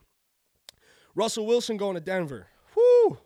Russell 1.14 1.46
Wilson 1.46 1.76
going 1.76 1.94
to 1.94 2.00
Denver. 2.00 2.46
Whoo. 2.76 3.18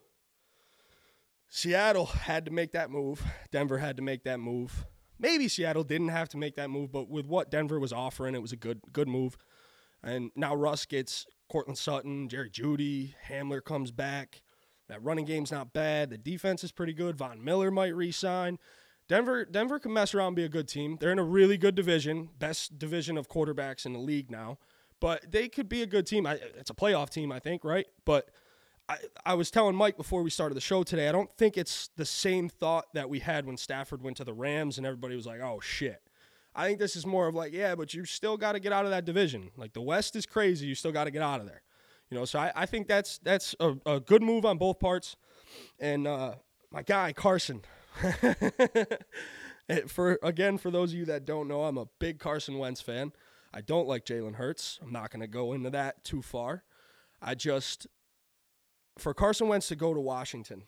Seattle 1.48 2.06
had 2.06 2.46
to 2.46 2.50
make 2.50 2.72
that 2.72 2.90
move. 2.90 3.22
Denver 3.52 3.78
had 3.78 3.96
to 3.96 4.02
make 4.02 4.24
that 4.24 4.40
move. 4.40 4.86
Maybe 5.18 5.48
Seattle 5.48 5.84
didn't 5.84 6.08
have 6.08 6.28
to 6.30 6.36
make 6.36 6.56
that 6.56 6.70
move, 6.70 6.90
but 6.90 7.08
with 7.08 7.26
what 7.26 7.50
Denver 7.50 7.78
was 7.78 7.92
offering, 7.92 8.34
it 8.34 8.42
was 8.42 8.52
a 8.52 8.56
good 8.56 8.80
good 8.92 9.08
move. 9.08 9.36
And 10.02 10.30
now 10.36 10.54
Russ 10.54 10.84
gets 10.86 11.26
Courtland 11.50 11.78
Sutton, 11.78 12.28
Jerry 12.28 12.50
Jeudy, 12.50 13.14
Hamler 13.28 13.64
comes 13.64 13.90
back. 13.90 14.42
That 14.88 15.02
running 15.02 15.24
game's 15.24 15.50
not 15.50 15.72
bad. 15.72 16.10
The 16.10 16.18
defense 16.18 16.62
is 16.62 16.72
pretty 16.72 16.92
good. 16.92 17.16
Von 17.16 17.42
Miller 17.42 17.70
might 17.70 17.94
resign. 17.94 18.58
Denver 19.08 19.44
Denver 19.44 19.78
can 19.78 19.92
mess 19.92 20.14
around 20.14 20.28
and 20.28 20.36
be 20.36 20.44
a 20.44 20.48
good 20.48 20.68
team. 20.68 20.96
They're 21.00 21.12
in 21.12 21.18
a 21.18 21.24
really 21.24 21.58
good 21.58 21.74
division, 21.74 22.30
best 22.38 22.78
division 22.78 23.16
of 23.16 23.28
quarterbacks 23.28 23.86
in 23.86 23.92
the 23.92 23.98
league 23.98 24.30
now. 24.30 24.58
But 25.00 25.30
they 25.30 25.48
could 25.48 25.68
be 25.68 25.82
a 25.82 25.86
good 25.86 26.06
team. 26.06 26.26
I, 26.26 26.34
it's 26.58 26.70
a 26.70 26.74
playoff 26.74 27.10
team, 27.10 27.30
I 27.30 27.38
think, 27.38 27.64
right? 27.64 27.86
But 28.04 28.30
I, 28.88 28.96
I 29.24 29.34
was 29.34 29.50
telling 29.50 29.74
Mike 29.76 29.96
before 29.96 30.22
we 30.22 30.30
started 30.30 30.54
the 30.54 30.60
show 30.60 30.82
today, 30.82 31.08
I 31.08 31.12
don't 31.12 31.30
think 31.36 31.56
it's 31.56 31.88
the 31.96 32.04
same 32.04 32.48
thought 32.48 32.92
that 32.94 33.08
we 33.08 33.20
had 33.20 33.46
when 33.46 33.56
Stafford 33.56 34.02
went 34.02 34.18
to 34.18 34.24
the 34.24 34.34
Rams 34.34 34.76
and 34.76 34.86
everybody 34.86 35.16
was 35.16 35.26
like, 35.26 35.40
oh 35.40 35.60
shit. 35.60 36.02
I 36.54 36.66
think 36.66 36.78
this 36.78 36.94
is 36.94 37.04
more 37.04 37.26
of 37.26 37.34
like, 37.34 37.52
yeah, 37.52 37.74
but 37.74 37.94
you 37.94 38.04
still 38.04 38.36
got 38.36 38.52
to 38.52 38.60
get 38.60 38.72
out 38.72 38.84
of 38.84 38.92
that 38.92 39.04
division. 39.04 39.50
Like 39.56 39.72
the 39.72 39.80
West 39.80 40.14
is 40.14 40.26
crazy. 40.26 40.66
You 40.66 40.74
still 40.74 40.92
got 40.92 41.04
to 41.04 41.10
get 41.10 41.22
out 41.22 41.40
of 41.40 41.46
there. 41.46 41.62
You 42.10 42.18
know, 42.18 42.24
so 42.24 42.38
I, 42.38 42.52
I 42.54 42.66
think 42.66 42.86
that's 42.86 43.18
that's 43.18 43.56
a, 43.58 43.74
a 43.86 43.98
good 43.98 44.22
move 44.22 44.44
on 44.44 44.58
both 44.58 44.78
parts. 44.78 45.16
And 45.80 46.06
uh, 46.06 46.34
my 46.70 46.82
guy 46.82 47.12
Carson. 47.12 47.62
for 49.88 50.18
again, 50.22 50.58
for 50.58 50.70
those 50.70 50.92
of 50.92 50.98
you 50.98 51.06
that 51.06 51.24
don't 51.24 51.48
know, 51.48 51.64
I'm 51.64 51.78
a 51.78 51.86
big 51.98 52.18
Carson 52.18 52.58
Wentz 52.58 52.80
fan. 52.80 53.12
I 53.52 53.60
don't 53.60 53.88
like 53.88 54.04
Jalen 54.04 54.34
Hurts. 54.34 54.78
I'm 54.82 54.92
not 54.92 55.10
going 55.10 55.20
to 55.22 55.28
go 55.28 55.52
into 55.52 55.70
that 55.70 56.04
too 56.04 56.22
far. 56.22 56.64
I 57.22 57.34
just 57.34 57.86
for 58.98 59.14
Carson 59.14 59.48
Wentz 59.48 59.68
to 59.68 59.76
go 59.76 59.94
to 59.94 60.00
Washington. 60.00 60.64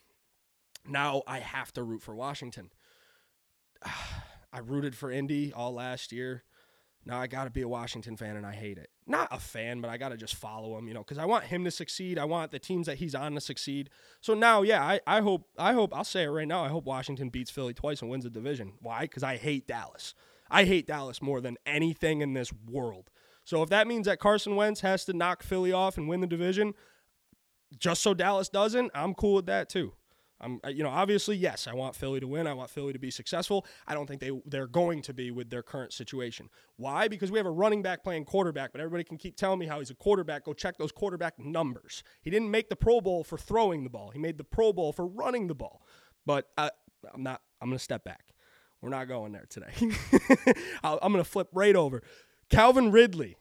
Now 0.87 1.23
I 1.27 1.39
have 1.39 1.73
to 1.73 1.83
root 1.83 2.01
for 2.01 2.15
Washington. 2.15 2.71
I 4.53 4.59
rooted 4.59 4.95
for 4.95 5.11
Indy 5.11 5.53
all 5.53 5.73
last 5.73 6.11
year. 6.11 6.43
Now 7.05 7.21
I 7.21 7.27
got 7.27 7.45
to 7.45 7.49
be 7.49 7.61
a 7.61 7.67
Washington 7.67 8.17
fan 8.17 8.35
and 8.35 8.45
I 8.45 8.53
hate 8.53 8.77
it. 8.77 8.89
Not 9.05 9.29
a 9.31 9.39
fan, 9.39 9.79
but 9.79 9.89
I 9.89 9.97
got 9.97 10.09
to 10.09 10.17
just 10.17 10.35
follow 10.35 10.77
him, 10.77 10.87
you 10.89 10.93
know, 10.93 11.03
because 11.03 11.17
I 11.17 11.25
want 11.25 11.45
him 11.45 11.63
to 11.63 11.71
succeed. 11.71 12.19
I 12.19 12.25
want 12.25 12.51
the 12.51 12.59
teams 12.59 12.85
that 12.87 12.97
he's 12.97 13.15
on 13.15 13.33
to 13.35 13.41
succeed. 13.41 13.89
So 14.19 14.33
now, 14.33 14.61
yeah, 14.61 14.83
I, 14.83 14.99
I 15.07 15.21
hope, 15.21 15.47
I 15.57 15.71
hope, 15.71 15.95
I'll 15.95 16.03
say 16.03 16.23
it 16.23 16.29
right 16.29 16.47
now. 16.47 16.65
I 16.65 16.69
hope 16.69 16.85
Washington 16.85 17.29
beats 17.29 17.49
Philly 17.49 17.73
twice 17.73 18.01
and 18.01 18.11
wins 18.11 18.25
the 18.25 18.29
division. 18.29 18.73
Why? 18.81 19.01
Because 19.01 19.23
I 19.23 19.37
hate 19.37 19.67
Dallas. 19.67 20.13
I 20.49 20.65
hate 20.65 20.87
Dallas 20.87 21.21
more 21.21 21.39
than 21.39 21.57
anything 21.65 22.21
in 22.21 22.33
this 22.33 22.51
world. 22.69 23.09
So 23.45 23.63
if 23.63 23.69
that 23.69 23.87
means 23.87 24.07
that 24.07 24.19
Carson 24.19 24.57
Wentz 24.57 24.81
has 24.81 25.05
to 25.05 25.13
knock 25.13 25.43
Philly 25.43 25.71
off 25.71 25.97
and 25.97 26.09
win 26.09 26.19
the 26.19 26.27
division, 26.27 26.73
just 27.77 28.01
so 28.01 28.13
Dallas 28.13 28.49
doesn't, 28.49 28.91
I'm 28.93 29.13
cool 29.13 29.35
with 29.35 29.45
that 29.47 29.69
too. 29.69 29.93
I'm, 30.39 30.59
you 30.69 30.83
know, 30.83 30.89
obviously, 30.89 31.35
yes, 31.35 31.67
I 31.67 31.73
want 31.73 31.95
Philly 31.95 32.19
to 32.19 32.27
win. 32.27 32.45
I 32.45 32.53
want 32.53 32.69
Philly 32.69 32.93
to 32.93 32.99
be 32.99 33.09
successful. 33.09 33.65
I 33.87 33.93
don't 33.95 34.05
think 34.05 34.21
they 34.21 34.31
they're 34.45 34.67
going 34.67 35.01
to 35.03 35.13
be 35.13 35.31
with 35.31 35.49
their 35.49 35.63
current 35.63 35.93
situation. 35.93 36.49
Why? 36.75 37.07
Because 37.07 37.31
we 37.31 37.39
have 37.39 37.47
a 37.47 37.51
running 37.51 37.81
back 37.81 38.03
playing 38.03 38.25
quarterback, 38.25 38.71
but 38.71 38.79
everybody 38.79 39.03
can 39.03 39.17
keep 39.17 39.35
telling 39.35 39.57
me 39.57 39.65
how 39.65 39.79
he's 39.79 39.89
a 39.89 39.95
quarterback. 39.95 40.45
Go 40.45 40.53
check 40.53 40.77
those 40.77 40.91
quarterback 40.91 41.39
numbers. 41.39 42.03
He 42.21 42.29
didn't 42.29 42.51
make 42.51 42.69
the 42.69 42.75
Pro 42.75 43.01
Bowl 43.01 43.23
for 43.23 43.37
throwing 43.37 43.83
the 43.83 43.89
ball. 43.89 44.11
He 44.11 44.19
made 44.19 44.37
the 44.37 44.43
Pro 44.43 44.71
Bowl 44.71 44.93
for 44.93 45.07
running 45.07 45.47
the 45.47 45.55
ball. 45.55 45.81
But 46.25 46.45
I, 46.55 46.69
I'm 47.13 47.23
not. 47.23 47.41
I'm 47.59 47.69
going 47.69 47.77
to 47.77 47.83
step 47.83 48.03
back. 48.03 48.25
We're 48.81 48.89
not 48.89 49.07
going 49.07 49.31
there 49.31 49.47
today. 49.49 49.71
I'm 50.83 51.11
going 51.11 51.23
to 51.23 51.23
flip 51.23 51.47
right 51.51 51.75
over. 51.75 52.03
Calvin 52.49 52.91
Ridley. 52.91 53.37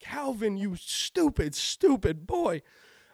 Calvin, 0.00 0.56
you 0.56 0.76
stupid, 0.76 1.54
stupid 1.54 2.26
boy. 2.26 2.62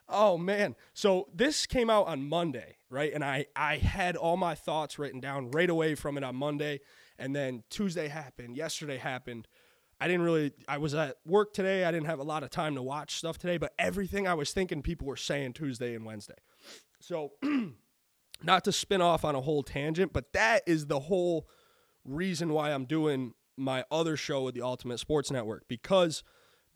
Oh 0.09 0.39
man. 0.39 0.77
So 0.95 1.29
this 1.35 1.67
came 1.67 1.91
out 1.91 2.07
on 2.07 2.29
Monday, 2.29 2.77
right? 2.91 3.13
And 3.13 3.25
I 3.25 3.47
I 3.55 3.77
had 3.77 4.17
all 4.17 4.37
my 4.37 4.55
thoughts 4.55 4.99
written 4.99 5.21
down 5.21 5.51
right 5.51 5.69
away 5.69 5.95
from 5.95 6.17
it 6.17 6.25
on 6.25 6.37
Monday, 6.37 6.81
and 7.19 7.35
then 7.35 7.65
Tuesday 7.71 8.09
happened, 8.09 8.57
yesterday 8.57 8.99
happened. 8.99 9.49
I 10.01 10.07
didn't 10.07 10.23
really 10.23 10.53
I 10.69 10.79
was 10.79 10.95
at 10.95 11.17
work 11.27 11.53
today. 11.53 11.85
I 11.85 11.91
didn't 11.91 12.07
have 12.07 12.21
a 12.21 12.25
lot 12.25 12.43
of 12.43 12.51
time 12.51 12.75
to 12.77 12.83
watch 12.83 13.17
stuff 13.17 13.39
today, 13.39 13.57
but 13.57 13.73
everything 13.79 14.29
I 14.29 14.35
was 14.35 14.53
thinking 14.53 14.83
people 14.83 15.07
were 15.07 15.17
saying 15.17 15.55
Tuesday 15.55 15.95
and 15.95 16.05
Wednesday. 16.05 16.37
So 17.01 17.33
not 18.43 18.65
to 18.65 18.73
spin 18.73 19.01
off 19.01 19.25
on 19.25 19.35
a 19.35 19.41
whole 19.41 19.63
tangent, 19.63 20.13
but 20.13 20.33
that 20.35 20.63
is 20.67 20.87
the 20.87 21.01
whole 21.01 21.49
reason 22.05 22.53
why 22.53 22.73
I'm 22.73 22.85
doing 22.85 23.35
my 23.57 23.85
other 23.91 24.17
show 24.17 24.43
with 24.43 24.55
the 24.55 24.63
Ultimate 24.63 24.99
Sports 24.99 25.31
Network 25.31 25.67
because 25.67 26.23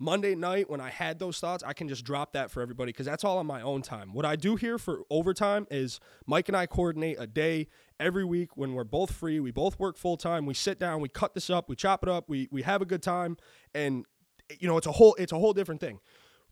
Monday 0.02 0.34
night 0.34 0.70
when 0.70 0.80
I 0.80 0.88
had 0.88 1.18
those 1.18 1.38
thoughts, 1.38 1.62
I 1.62 1.74
can 1.74 1.86
just 1.86 2.04
drop 2.04 2.32
that 2.32 2.50
for 2.50 2.62
everybody 2.62 2.88
because 2.88 3.04
that's 3.04 3.22
all 3.22 3.36
on 3.36 3.46
my 3.46 3.60
own 3.60 3.82
time. 3.82 4.14
What 4.14 4.24
I 4.24 4.34
do 4.34 4.56
here 4.56 4.78
for 4.78 5.02
overtime 5.10 5.66
is 5.70 6.00
Mike 6.26 6.48
and 6.48 6.56
I 6.56 6.64
coordinate 6.64 7.18
a 7.20 7.26
day 7.26 7.68
every 8.00 8.24
week 8.24 8.56
when 8.56 8.72
we're 8.72 8.84
both 8.84 9.12
free. 9.12 9.40
We 9.40 9.50
both 9.50 9.78
work 9.78 9.98
full 9.98 10.16
time. 10.16 10.46
We 10.46 10.54
sit 10.54 10.80
down, 10.80 11.02
we 11.02 11.10
cut 11.10 11.34
this 11.34 11.50
up, 11.50 11.68
we 11.68 11.76
chop 11.76 12.02
it 12.02 12.08
up, 12.08 12.30
we 12.30 12.48
we 12.50 12.62
have 12.62 12.80
a 12.80 12.86
good 12.86 13.02
time, 13.02 13.36
and 13.74 14.06
you 14.58 14.66
know 14.66 14.78
it's 14.78 14.86
a 14.86 14.92
whole 14.92 15.14
it's 15.16 15.32
a 15.32 15.38
whole 15.38 15.52
different 15.52 15.82
thing. 15.82 16.00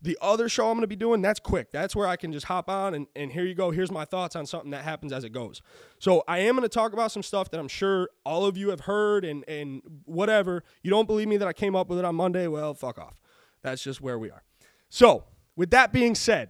The 0.01 0.17
other 0.21 0.47
show 0.47 0.67
I'm 0.69 0.75
going 0.75 0.81
to 0.81 0.87
be 0.87 0.95
doing, 0.95 1.21
that's 1.21 1.41
quick. 1.41 1.71
That's 1.71 1.93
where 1.93 2.07
I 2.07 2.15
can 2.15 2.31
just 2.31 2.45
hop 2.45 2.69
on 2.69 2.93
and, 2.93 3.07
and 3.17 3.33
here 3.33 3.43
you 3.43 3.53
go. 3.53 3.71
Here's 3.71 3.91
my 3.91 4.05
thoughts 4.05 4.33
on 4.33 4.45
something 4.45 4.71
that 4.71 4.85
happens 4.85 5.11
as 5.11 5.25
it 5.25 5.33
goes. 5.33 5.61
So 5.99 6.23
I 6.25 6.39
am 6.39 6.55
going 6.55 6.63
to 6.63 6.69
talk 6.69 6.93
about 6.93 7.11
some 7.11 7.21
stuff 7.21 7.51
that 7.51 7.59
I'm 7.59 7.67
sure 7.67 8.09
all 8.25 8.45
of 8.45 8.55
you 8.55 8.69
have 8.69 8.81
heard 8.81 9.25
and, 9.25 9.43
and 9.49 9.81
whatever. 10.05 10.63
You 10.83 10.89
don't 10.89 11.05
believe 11.05 11.27
me 11.27 11.35
that 11.35 11.49
I 11.49 11.53
came 11.53 11.75
up 11.75 11.89
with 11.89 11.99
it 11.99 12.05
on 12.05 12.15
Monday? 12.15 12.47
Well, 12.47 12.73
fuck 12.73 12.97
off. 12.97 13.19
That's 13.61 13.83
just 13.83 14.01
where 14.01 14.17
we 14.17 14.29
are. 14.29 14.43
So, 14.89 15.25
with 15.55 15.71
that 15.71 15.91
being 15.91 16.15
said, 16.15 16.49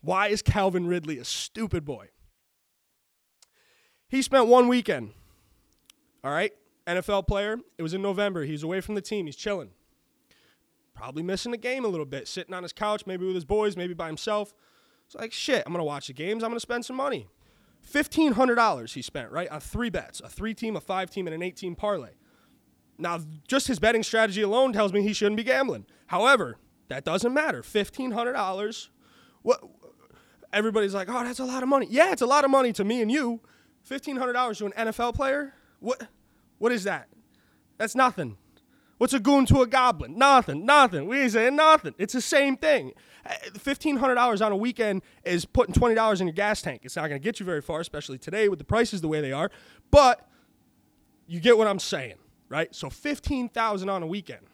why 0.00 0.28
is 0.28 0.42
Calvin 0.42 0.86
Ridley 0.86 1.18
a 1.18 1.24
stupid 1.24 1.84
boy? 1.84 2.08
He 4.08 4.22
spent 4.22 4.46
one 4.46 4.68
weekend, 4.68 5.12
all 6.24 6.32
right, 6.32 6.52
NFL 6.86 7.26
player. 7.26 7.56
It 7.78 7.82
was 7.82 7.94
in 7.94 8.02
November. 8.02 8.44
He's 8.44 8.62
away 8.62 8.80
from 8.80 8.94
the 8.96 9.00
team. 9.00 9.26
He's 9.26 9.36
chilling. 9.36 9.70
Probably 10.94 11.22
missing 11.22 11.52
the 11.52 11.58
game 11.58 11.84
a 11.84 11.88
little 11.88 12.06
bit, 12.06 12.28
sitting 12.28 12.52
on 12.52 12.62
his 12.62 12.72
couch, 12.72 13.04
maybe 13.06 13.24
with 13.24 13.34
his 13.34 13.44
boys, 13.44 13.76
maybe 13.76 13.94
by 13.94 14.08
himself. 14.08 14.52
It's 15.06 15.14
like, 15.14 15.32
shit, 15.32 15.62
I'm 15.64 15.72
going 15.72 15.80
to 15.80 15.84
watch 15.84 16.08
the 16.08 16.12
games. 16.12 16.42
I'm 16.42 16.50
going 16.50 16.56
to 16.56 16.60
spend 16.60 16.84
some 16.84 16.96
money. 16.96 17.28
$1,500 17.90 18.92
he 18.92 19.02
spent, 19.02 19.30
right, 19.30 19.48
on 19.48 19.60
three 19.60 19.90
bets 19.90 20.20
a 20.20 20.28
three 20.28 20.54
team, 20.54 20.76
a 20.76 20.80
five 20.80 21.10
team, 21.10 21.26
and 21.26 21.34
an 21.34 21.42
eight 21.42 21.56
team 21.56 21.74
parlay. 21.74 22.10
Now, 23.00 23.20
just 23.48 23.66
his 23.66 23.78
betting 23.78 24.02
strategy 24.02 24.42
alone 24.42 24.72
tells 24.72 24.92
me 24.92 25.02
he 25.02 25.12
shouldn't 25.12 25.36
be 25.36 25.44
gambling. 25.44 25.86
However, 26.06 26.56
that 26.88 27.04
doesn't 27.04 27.32
matter. 27.32 27.62
Fifteen 27.62 28.10
hundred 28.10 28.34
dollars. 28.34 28.90
What? 29.42 29.62
Everybody's 30.52 30.94
like, 30.94 31.08
oh, 31.08 31.24
that's 31.24 31.38
a 31.38 31.44
lot 31.44 31.62
of 31.62 31.68
money. 31.68 31.86
Yeah, 31.88 32.10
it's 32.12 32.22
a 32.22 32.26
lot 32.26 32.44
of 32.44 32.50
money 32.50 32.72
to 32.72 32.84
me 32.84 33.00
and 33.00 33.10
you. 33.10 33.40
Fifteen 33.82 34.16
hundred 34.16 34.34
dollars 34.34 34.58
to 34.58 34.66
an 34.66 34.72
NFL 34.72 35.14
player. 35.14 35.54
What? 35.78 36.08
What 36.58 36.72
is 36.72 36.84
that? 36.84 37.08
That's 37.78 37.94
nothing. 37.94 38.36
What's 38.98 39.14
a 39.14 39.20
goon 39.20 39.46
to 39.46 39.62
a 39.62 39.66
goblin? 39.66 40.18
Nothing. 40.18 40.66
Nothing. 40.66 41.06
We 41.06 41.20
ain't 41.20 41.32
saying 41.32 41.56
nothing. 41.56 41.94
It's 41.96 42.12
the 42.12 42.20
same 42.20 42.58
thing. 42.58 42.92
Uh, 43.24 43.34
fifteen 43.58 43.96
hundred 43.96 44.16
dollars 44.16 44.42
on 44.42 44.52
a 44.52 44.56
weekend 44.56 45.02
is 45.24 45.44
putting 45.46 45.72
twenty 45.72 45.94
dollars 45.94 46.20
in 46.20 46.26
your 46.26 46.34
gas 46.34 46.60
tank. 46.60 46.82
It's 46.84 46.96
not 46.96 47.08
going 47.08 47.20
to 47.20 47.24
get 47.24 47.40
you 47.40 47.46
very 47.46 47.62
far, 47.62 47.80
especially 47.80 48.18
today 48.18 48.48
with 48.48 48.58
the 48.58 48.64
prices 48.64 49.00
the 49.00 49.08
way 49.08 49.20
they 49.20 49.32
are. 49.32 49.50
But 49.90 50.28
you 51.26 51.40
get 51.40 51.56
what 51.56 51.66
I'm 51.66 51.78
saying 51.78 52.16
right? 52.50 52.74
So 52.74 52.90
15,000 52.90 53.88
on 53.88 54.02
a 54.02 54.06
weekend. 54.06 54.46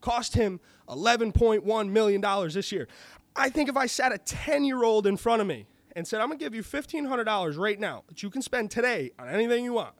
Cost 0.00 0.34
him 0.34 0.60
11.1 0.88 1.88
million 1.90 2.20
dollars 2.22 2.54
this 2.54 2.72
year. 2.72 2.88
I 3.36 3.50
think 3.50 3.68
if 3.68 3.76
I 3.76 3.86
sat 3.86 4.12
a 4.12 4.18
10-year-old 4.18 5.06
in 5.06 5.16
front 5.18 5.42
of 5.42 5.46
me 5.46 5.66
and 5.94 6.06
said, 6.06 6.20
"I'm 6.20 6.28
going 6.28 6.38
to 6.38 6.44
give 6.44 6.54
you 6.54 6.62
$1,500 6.62 7.58
right 7.58 7.78
now 7.78 8.04
that 8.08 8.22
you 8.22 8.30
can 8.30 8.40
spend 8.40 8.70
today 8.70 9.10
on 9.18 9.28
anything 9.28 9.64
you 9.64 9.74
want," 9.74 9.94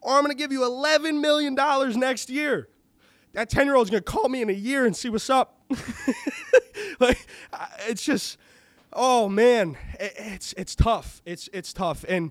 or 0.00 0.14
I'm 0.14 0.22
going 0.22 0.34
to 0.34 0.40
give 0.40 0.52
you 0.52 0.64
11 0.64 1.20
million 1.20 1.54
dollars 1.54 1.96
next 1.96 2.30
year. 2.30 2.68
That 3.32 3.50
10-year-old's 3.50 3.90
going 3.90 4.02
to 4.02 4.10
call 4.10 4.28
me 4.28 4.40
in 4.40 4.48
a 4.48 4.54
year 4.54 4.86
and 4.86 4.96
see 4.96 5.08
what's 5.08 5.28
up. 5.28 5.60
like 7.00 7.26
it's 7.88 8.04
just 8.04 8.38
oh 8.92 9.28
man, 9.28 9.76
it's 9.98 10.52
it's 10.54 10.76
tough. 10.76 11.20
It's 11.24 11.48
it's 11.52 11.72
tough 11.72 12.04
and 12.08 12.30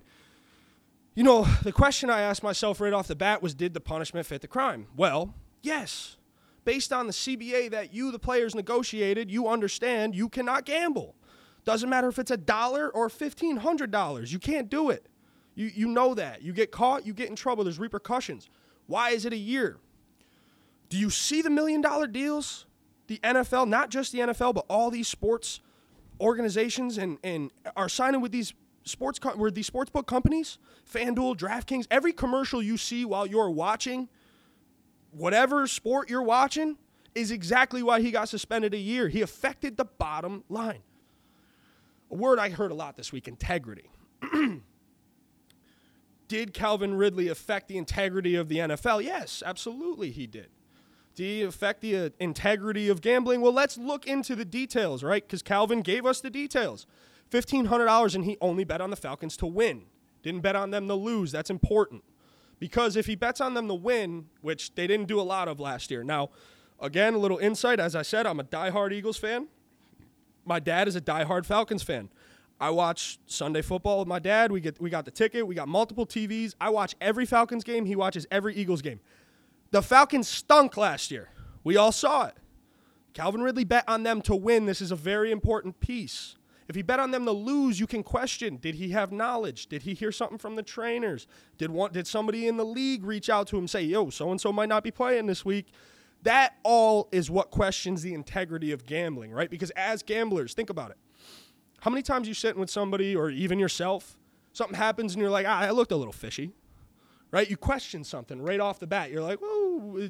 you 1.14 1.22
know, 1.22 1.44
the 1.62 1.72
question 1.72 2.10
I 2.10 2.20
asked 2.20 2.42
myself 2.42 2.80
right 2.80 2.92
off 2.92 3.06
the 3.06 3.14
bat 3.14 3.42
was 3.42 3.54
Did 3.54 3.74
the 3.74 3.80
punishment 3.80 4.26
fit 4.26 4.40
the 4.40 4.48
crime? 4.48 4.88
Well, 4.96 5.34
yes. 5.62 6.16
Based 6.64 6.92
on 6.92 7.06
the 7.06 7.12
CBA 7.12 7.70
that 7.72 7.92
you, 7.92 8.10
the 8.10 8.18
players, 8.18 8.54
negotiated, 8.54 9.30
you 9.30 9.48
understand 9.48 10.14
you 10.14 10.28
cannot 10.28 10.64
gamble. 10.64 11.14
Doesn't 11.64 11.88
matter 11.88 12.08
if 12.08 12.18
it's 12.18 12.30
a 12.30 12.36
dollar 12.36 12.88
or 12.88 13.08
$1,500. 13.08 14.32
You 14.32 14.38
can't 14.38 14.70
do 14.70 14.90
it. 14.90 15.06
You, 15.54 15.70
you 15.74 15.88
know 15.88 16.14
that. 16.14 16.42
You 16.42 16.52
get 16.52 16.70
caught, 16.70 17.06
you 17.06 17.12
get 17.12 17.28
in 17.28 17.36
trouble. 17.36 17.64
There's 17.64 17.78
repercussions. 17.78 18.48
Why 18.86 19.10
is 19.10 19.24
it 19.24 19.32
a 19.32 19.36
year? 19.36 19.78
Do 20.88 20.98
you 20.98 21.10
see 21.10 21.42
the 21.42 21.50
million 21.50 21.80
dollar 21.80 22.06
deals? 22.06 22.66
The 23.06 23.18
NFL, 23.18 23.68
not 23.68 23.90
just 23.90 24.12
the 24.12 24.20
NFL, 24.20 24.54
but 24.54 24.64
all 24.68 24.90
these 24.90 25.08
sports 25.08 25.60
organizations 26.20 26.98
and, 26.98 27.18
and 27.22 27.50
are 27.76 27.88
signing 27.88 28.20
with 28.20 28.32
these 28.32 28.54
sports 28.84 29.18
co- 29.18 29.36
were 29.36 29.50
these 29.50 29.68
sportsbook 29.68 30.06
companies, 30.06 30.58
FanDuel, 30.90 31.36
DraftKings, 31.36 31.86
every 31.90 32.12
commercial 32.12 32.62
you 32.62 32.76
see 32.76 33.04
while 33.04 33.26
you're 33.26 33.50
watching 33.50 34.08
whatever 35.16 35.66
sport 35.66 36.10
you're 36.10 36.22
watching 36.22 36.76
is 37.14 37.30
exactly 37.30 37.82
why 37.82 38.00
he 38.00 38.10
got 38.10 38.28
suspended 38.28 38.74
a 38.74 38.78
year. 38.78 39.08
He 39.08 39.22
affected 39.22 39.76
the 39.76 39.84
bottom 39.84 40.44
line. 40.48 40.82
A 42.10 42.14
word 42.14 42.38
I 42.38 42.50
heard 42.50 42.70
a 42.70 42.74
lot 42.74 42.96
this 42.96 43.12
week 43.12 43.28
integrity. 43.28 43.90
did 46.28 46.52
Calvin 46.52 46.96
Ridley 46.96 47.28
affect 47.28 47.68
the 47.68 47.78
integrity 47.78 48.34
of 48.34 48.48
the 48.48 48.56
NFL? 48.56 49.02
Yes, 49.04 49.42
absolutely 49.44 50.10
he 50.10 50.26
did. 50.26 50.48
Did 51.14 51.24
he 51.24 51.42
affect 51.42 51.80
the 51.80 51.96
uh, 51.96 52.10
integrity 52.18 52.88
of 52.88 53.00
gambling? 53.00 53.40
Well, 53.40 53.52
let's 53.52 53.78
look 53.78 54.06
into 54.06 54.34
the 54.34 54.44
details, 54.44 55.04
right? 55.04 55.24
Because 55.24 55.42
Calvin 55.42 55.80
gave 55.80 56.04
us 56.04 56.20
the 56.20 56.30
details. 56.30 56.86
$1,500 57.30 58.14
and 58.14 58.24
he 58.24 58.36
only 58.40 58.64
bet 58.64 58.80
on 58.80 58.90
the 58.90 58.96
Falcons 58.96 59.36
to 59.38 59.46
win. 59.46 59.82
Didn't 60.22 60.40
bet 60.40 60.56
on 60.56 60.70
them 60.70 60.88
to 60.88 60.94
lose. 60.94 61.32
That's 61.32 61.50
important. 61.50 62.02
Because 62.58 62.96
if 62.96 63.06
he 63.06 63.14
bets 63.14 63.40
on 63.40 63.54
them 63.54 63.68
to 63.68 63.74
win, 63.74 64.26
which 64.40 64.74
they 64.74 64.86
didn't 64.86 65.06
do 65.06 65.20
a 65.20 65.22
lot 65.22 65.48
of 65.48 65.60
last 65.60 65.90
year. 65.90 66.02
Now, 66.02 66.30
again, 66.80 67.14
a 67.14 67.18
little 67.18 67.38
insight. 67.38 67.80
As 67.80 67.94
I 67.94 68.02
said, 68.02 68.26
I'm 68.26 68.40
a 68.40 68.44
diehard 68.44 68.92
Eagles 68.92 69.18
fan. 69.18 69.48
My 70.44 70.60
dad 70.60 70.88
is 70.88 70.96
a 70.96 71.00
diehard 71.00 71.44
Falcons 71.46 71.82
fan. 71.82 72.08
I 72.60 72.70
watch 72.70 73.18
Sunday 73.26 73.62
football 73.62 73.98
with 73.98 74.08
my 74.08 74.18
dad. 74.18 74.52
We 74.52 74.60
get 74.60 74.80
we 74.80 74.88
got 74.88 75.04
the 75.04 75.10
ticket. 75.10 75.46
We 75.46 75.54
got 75.54 75.68
multiple 75.68 76.06
TVs. 76.06 76.54
I 76.60 76.70
watch 76.70 76.94
every 77.00 77.26
Falcons 77.26 77.64
game. 77.64 77.84
He 77.84 77.96
watches 77.96 78.26
every 78.30 78.54
Eagles 78.54 78.80
game. 78.80 79.00
The 79.70 79.82
Falcons 79.82 80.28
stunk 80.28 80.76
last 80.76 81.10
year. 81.10 81.30
We 81.64 81.76
all 81.76 81.92
saw 81.92 82.26
it. 82.26 82.36
Calvin 83.12 83.42
Ridley 83.42 83.64
bet 83.64 83.84
on 83.88 84.02
them 84.02 84.22
to 84.22 84.34
win. 84.34 84.66
This 84.66 84.80
is 84.80 84.90
a 84.90 84.96
very 84.96 85.30
important 85.30 85.80
piece. 85.80 86.36
If 86.68 86.76
he 86.76 86.82
bet 86.82 86.98
on 86.98 87.10
them 87.10 87.26
to 87.26 87.32
lose, 87.32 87.78
you 87.78 87.86
can 87.86 88.02
question: 88.02 88.56
Did 88.56 88.76
he 88.76 88.90
have 88.90 89.12
knowledge? 89.12 89.66
Did 89.66 89.82
he 89.82 89.94
hear 89.94 90.10
something 90.10 90.38
from 90.38 90.56
the 90.56 90.62
trainers? 90.62 91.26
Did 91.58 91.70
one? 91.70 91.92
Did 91.92 92.06
somebody 92.06 92.48
in 92.48 92.56
the 92.56 92.64
league 92.64 93.04
reach 93.04 93.28
out 93.28 93.46
to 93.48 93.58
him 93.58 93.68
say, 93.68 93.82
"Yo, 93.82 94.10
so 94.10 94.30
and 94.30 94.40
so 94.40 94.52
might 94.52 94.68
not 94.68 94.82
be 94.82 94.90
playing 94.90 95.26
this 95.26 95.44
week"? 95.44 95.66
That 96.22 96.54
all 96.62 97.08
is 97.12 97.30
what 97.30 97.50
questions 97.50 98.00
the 98.02 98.14
integrity 98.14 98.72
of 98.72 98.86
gambling, 98.86 99.30
right? 99.30 99.50
Because 99.50 99.70
as 99.70 100.02
gamblers, 100.02 100.54
think 100.54 100.70
about 100.70 100.90
it. 100.90 100.96
How 101.82 101.90
many 101.90 102.02
times 102.02 102.26
you 102.26 102.32
sitting 102.32 102.58
with 102.58 102.70
somebody 102.70 103.14
or 103.14 103.28
even 103.28 103.58
yourself, 103.58 104.16
something 104.54 104.74
happens 104.74 105.12
and 105.12 105.20
you're 105.20 105.30
like, 105.30 105.44
ah, 105.46 105.60
I 105.60 105.70
looked 105.70 105.92
a 105.92 105.96
little 105.96 106.14
fishy, 106.14 106.52
right? 107.30 107.48
You 107.48 107.58
question 107.58 108.04
something 108.04 108.40
right 108.40 108.58
off 108.58 108.78
the 108.78 108.86
bat. 108.86 109.10
You're 109.10 109.22
like, 109.22 109.38
whoa, 109.42 110.08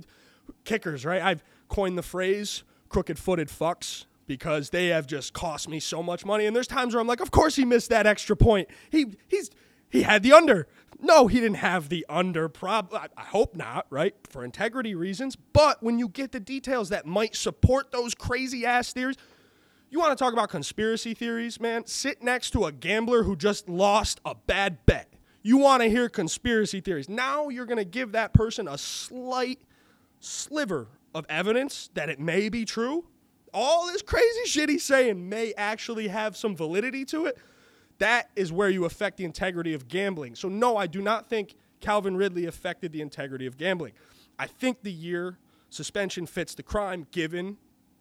kickers, 0.62 1.04
right? 1.04 1.20
I've 1.20 1.42
coined 1.68 1.99
the 1.99 2.02
phrase 2.02 2.62
crooked 2.88 3.18
footed 3.18 3.49
fucks 3.49 4.04
because 4.26 4.71
they 4.71 4.88
have 4.88 5.07
just 5.07 5.33
cost 5.33 5.69
me 5.69 5.81
so 5.81 6.02
much 6.02 6.25
money. 6.25 6.47
And 6.47 6.54
there's 6.54 6.66
times 6.66 6.95
where 6.95 7.00
I'm 7.00 7.07
like, 7.07 7.21
of 7.21 7.31
course 7.31 7.57
he 7.57 7.64
missed 7.64 7.90
that 7.90 8.07
extra 8.07 8.37
point. 8.37 8.69
He 8.90 9.16
he's 9.28 9.50
he 9.90 10.02
had 10.02 10.23
the 10.23 10.33
under. 10.33 10.66
No, 11.00 11.26
he 11.26 11.40
didn't 11.40 11.57
have 11.57 11.88
the 11.88 12.07
under. 12.09 12.49
Prob 12.49 12.93
I 12.95 13.23
hope 13.23 13.54
not, 13.54 13.87
right? 13.90 14.14
For 14.28 14.45
integrity 14.45 14.95
reasons. 14.95 15.37
But 15.37 15.83
when 15.83 15.99
you 15.99 16.09
get 16.09 16.33
the 16.33 16.40
details 16.40 16.88
that 16.88 17.07
might 17.07 17.37
support 17.37 17.93
those 17.93 18.14
crazy 18.14 18.64
ass 18.64 18.93
theories, 18.93 19.16
you 19.90 20.00
want 20.00 20.16
to 20.16 20.23
talk 20.23 20.33
about 20.33 20.49
conspiracy 20.49 21.14
theories, 21.14 21.61
man? 21.61 21.87
Sit 21.87 22.23
next 22.23 22.50
to 22.50 22.64
a 22.64 22.73
gambler 22.73 23.23
who 23.23 23.37
just 23.37 23.69
lost 23.69 24.21
a 24.25 24.35
bad 24.35 24.85
bet. 24.87 25.12
You 25.43 25.59
want 25.59 25.83
to 25.83 25.90
hear 25.90 26.09
conspiracy 26.09 26.81
theories. 26.81 27.09
Now 27.09 27.49
you're 27.49 27.66
going 27.66 27.78
to 27.78 27.85
give 27.85 28.12
that 28.12 28.33
person 28.33 28.66
a 28.66 28.78
slight 28.78 29.61
sliver 30.19 30.88
of 31.14 31.26
evidence 31.28 31.90
that 31.95 32.09
it 32.09 32.19
may 32.19 32.49
be 32.49 32.64
true. 32.64 33.04
All 33.54 33.87
this 33.87 34.02
crazy 34.02 34.44
shit 34.46 34.68
he's 34.68 34.82
saying 34.82 35.28
may 35.28 35.54
actually 35.56 36.08
have 36.08 36.37
some 36.37 36.56
validity 36.56 37.04
to 37.06 37.26
it. 37.26 37.38
That 37.99 38.28
is 38.34 38.50
where 38.50 38.68
you 38.68 38.84
affect 38.84 39.16
the 39.16 39.25
integrity 39.25 39.73
of 39.73 39.87
gambling. 39.87 40.34
So, 40.34 40.49
no, 40.49 40.76
I 40.76 40.88
do 40.88 41.00
not 41.00 41.28
think 41.28 41.54
Calvin 41.80 42.16
Ridley 42.16 42.46
affected 42.46 42.92
the 42.92 43.00
integrity 43.00 43.46
of 43.46 43.56
gambling. 43.56 43.92
I 44.38 44.49
think 44.49 44.82
the 44.82 44.90
year 44.90 45.38
suspension 45.70 46.26
fits 46.26 46.54
the 46.54 46.64
crime 46.64 47.06
given 47.12 47.56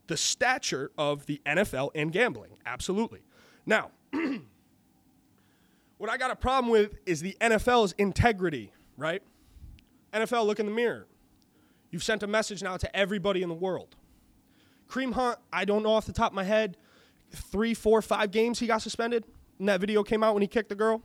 the 0.07 0.17
stature 0.17 0.91
of 0.97 1.27
the 1.27 1.39
NFL 1.45 1.91
and 1.93 2.11
gambling. 2.11 2.57
Absolutely. 2.65 3.21
Now, 3.65 3.91
what 5.97 6.09
I 6.09 6.17
got 6.17 6.31
a 6.31 6.35
problem 6.35 6.71
with 6.71 6.97
is 7.05 7.21
the 7.21 7.37
NFL's 7.39 7.93
integrity, 7.97 8.73
right? 8.97 9.21
NFL, 10.13 10.45
look 10.45 10.59
in 10.59 10.65
the 10.65 10.71
mirror. 10.71 11.07
You've 11.91 12.03
sent 12.03 12.23
a 12.23 12.27
message 12.27 12.63
now 12.63 12.77
to 12.77 12.95
everybody 12.95 13.43
in 13.43 13.49
the 13.49 13.55
world. 13.55 13.95
Kareem 14.93 15.13
Hunt, 15.13 15.39
I 15.51 15.65
don't 15.65 15.81
know 15.81 15.93
off 15.93 16.05
the 16.05 16.13
top 16.13 16.31
of 16.31 16.35
my 16.35 16.43
head, 16.43 16.77
three, 17.31 17.73
four, 17.73 18.01
five 18.03 18.29
games 18.29 18.59
he 18.59 18.67
got 18.67 18.83
suspended. 18.83 19.25
And 19.57 19.67
that 19.67 19.79
video 19.79 20.03
came 20.03 20.23
out 20.23 20.35
when 20.35 20.41
he 20.41 20.47
kicked 20.47 20.69
the 20.69 20.75
girl. 20.75 21.01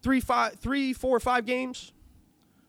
Three, 0.00 0.20
five, 0.20 0.54
three, 0.54 0.92
four, 0.92 1.18
five 1.18 1.44
games 1.46 1.92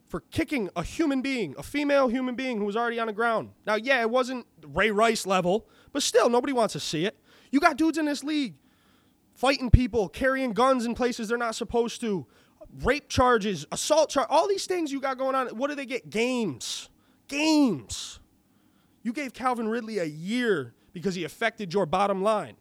for 0.08 0.22
kicking 0.32 0.70
a 0.76 0.84
human 0.84 1.22
being, 1.22 1.54
a 1.58 1.64
female 1.64 2.08
human 2.08 2.34
being 2.34 2.58
who 2.58 2.66
was 2.66 2.76
already 2.76 3.00
on 3.00 3.08
the 3.08 3.14
ground. 3.14 3.52
Now, 3.66 3.76
yeah, 3.76 4.02
it 4.02 4.10
wasn't 4.10 4.48
Ray 4.68 4.90
Rice 4.90 5.28
level, 5.28 5.68
but 5.94 6.02
still, 6.02 6.28
nobody 6.28 6.52
wants 6.52 6.74
to 6.74 6.80
see 6.80 7.06
it. 7.06 7.16
You 7.52 7.60
got 7.60 7.78
dudes 7.78 8.00
in 8.00 8.06
this 8.06 8.24
league 8.24 8.56
fighting 9.36 9.70
people, 9.70 10.10
carrying 10.10 10.52
guns 10.52 10.86
in 10.86 10.96
places 10.96 11.30
they're 11.30 11.38
not 11.38 11.56
supposed 11.56 12.02
to, 12.02 12.26
rape 12.84 13.08
charges, 13.08 13.68
assault 13.72 14.10
charge, 14.10 14.28
all 14.30 14.48
these 14.48 14.66
things 14.66 14.92
you 14.92 15.00
got 15.00 15.18
going 15.18 15.36
on. 15.36 15.48
What 15.50 15.70
do 15.70 15.76
they 15.76 15.86
get? 15.86 16.10
Games. 16.10 16.90
Games. 17.28 18.21
You 19.04 19.14
gave 19.14 19.34
Calvin 19.34 19.68
Ridley 19.68 20.00
a 20.00 20.06
year 20.06 20.74
because 20.94 21.16
he 21.16 21.24
affected 21.24 21.74
your 21.74 21.86
bottom 21.86 22.22
line. 22.22 22.56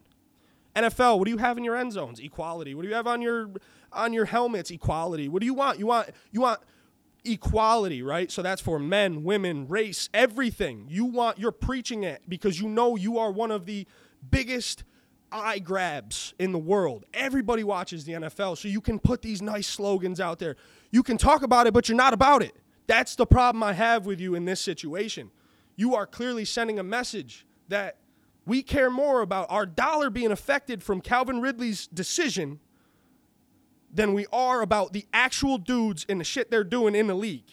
NFL, 0.75 1.17
what 1.19 1.25
do 1.25 1.31
you 1.31 1.37
have 1.37 1.57
in 1.57 1.63
your 1.63 1.75
end 1.75 1.91
zones? 1.91 2.19
Equality. 2.19 2.73
What 2.75 2.83
do 2.83 2.87
you 2.87 2.95
have 2.95 3.07
on 3.07 3.21
your 3.21 3.49
on 3.91 4.13
your 4.13 4.25
helmets? 4.25 4.71
Equality. 4.71 5.27
What 5.27 5.41
do 5.41 5.45
you 5.45 5.53
want? 5.53 5.79
You 5.79 5.87
want 5.87 6.09
you 6.31 6.41
want 6.41 6.61
equality, 7.25 8.01
right? 8.01 8.31
So 8.31 8.41
that's 8.41 8.61
for 8.61 8.79
men, 8.79 9.23
women, 9.23 9.67
race, 9.67 10.09
everything. 10.13 10.85
You 10.89 11.05
want 11.05 11.37
you're 11.37 11.51
preaching 11.51 12.03
it 12.03 12.23
because 12.27 12.59
you 12.59 12.69
know 12.69 12.95
you 12.95 13.17
are 13.17 13.31
one 13.31 13.51
of 13.51 13.65
the 13.65 13.85
biggest 14.29 14.83
eye 15.31 15.59
grabs 15.59 16.33
in 16.39 16.51
the 16.51 16.59
world. 16.59 17.05
Everybody 17.13 17.63
watches 17.63 18.05
the 18.05 18.13
NFL, 18.13 18.57
so 18.57 18.67
you 18.67 18.81
can 18.81 18.99
put 18.99 19.21
these 19.21 19.41
nice 19.41 19.67
slogans 19.67 20.19
out 20.19 20.39
there. 20.39 20.55
You 20.91 21.03
can 21.03 21.17
talk 21.17 21.41
about 21.41 21.67
it, 21.67 21.73
but 21.73 21.89
you're 21.89 21.97
not 21.97 22.13
about 22.13 22.41
it. 22.41 22.55
That's 22.87 23.15
the 23.15 23.25
problem 23.25 23.63
I 23.63 23.73
have 23.73 24.05
with 24.05 24.19
you 24.19 24.35
in 24.35 24.45
this 24.45 24.59
situation. 24.59 25.31
You 25.81 25.95
are 25.95 26.05
clearly 26.05 26.45
sending 26.45 26.77
a 26.77 26.83
message 26.83 27.47
that 27.67 27.97
we 28.45 28.61
care 28.61 28.91
more 28.91 29.21
about 29.21 29.47
our 29.49 29.65
dollar 29.65 30.11
being 30.11 30.31
affected 30.31 30.83
from 30.83 31.01
Calvin 31.01 31.41
Ridley's 31.41 31.87
decision 31.87 32.59
than 33.91 34.13
we 34.13 34.27
are 34.31 34.61
about 34.61 34.93
the 34.93 35.07
actual 35.11 35.57
dudes 35.57 36.05
and 36.07 36.19
the 36.19 36.23
shit 36.23 36.51
they're 36.51 36.63
doing 36.63 36.93
in 36.93 37.07
the 37.07 37.15
league. 37.15 37.51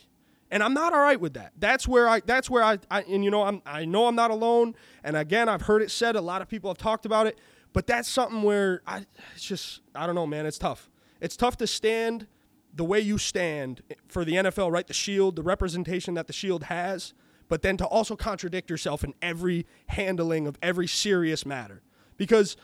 And 0.51 0.63
I'm 0.63 0.75
not 0.75 0.93
all 0.93 1.01
right 1.01 1.19
with 1.19 1.33
that. 1.35 1.53
That's 1.59 1.89
where 1.89 2.07
I 2.07 2.21
that's 2.21 2.51
where 2.51 2.63
I, 2.63 2.81
I 2.91 3.01
and 3.01 3.25
you 3.25 3.31
know 3.31 3.45
I'm 3.45 3.63
I 3.65 3.87
know 3.87 4.07
I'm 4.09 4.15
not 4.15 4.31
alone. 4.31 4.75
And 5.03 5.17
again, 5.17 5.49
I've 5.49 5.63
heard 5.63 5.81
it 5.81 5.91
said, 5.91 6.15
a 6.15 6.21
lot 6.21 6.43
of 6.43 6.49
people 6.49 6.69
have 6.69 6.77
talked 6.77 7.07
about 7.07 7.27
it. 7.27 7.39
But 7.73 7.87
that's 7.87 8.11
something 8.11 8.43
where 8.43 8.83
I 8.87 9.07
it's 9.35 9.45
just 9.45 9.81
I 9.95 10.05
don't 10.05 10.15
know, 10.15 10.27
man. 10.27 10.45
It's 10.45 10.59
tough. 10.59 10.91
It's 11.23 11.35
tough 11.35 11.57
to 11.57 11.67
stand 11.67 12.27
the 12.75 12.85
way 12.85 13.01
you 13.01 13.17
stand 13.17 13.81
for 14.07 14.23
the 14.23 14.35
NFL, 14.35 14.71
right? 14.71 14.87
The 14.87 14.93
shield, 14.93 15.35
the 15.37 15.43
representation 15.43 16.13
that 16.13 16.27
the 16.27 16.35
shield 16.35 16.65
has, 16.65 17.15
but 17.49 17.63
then 17.63 17.77
to 17.79 17.87
also 17.87 18.17
contradict 18.17 18.71
yourself 18.71 19.05
in 19.05 19.15
every 19.23 19.67
handling 19.87 20.47
of 20.47 20.59
every 20.63 20.87
serious 20.87 21.45
matter. 21.47 21.83
Because 22.17 22.57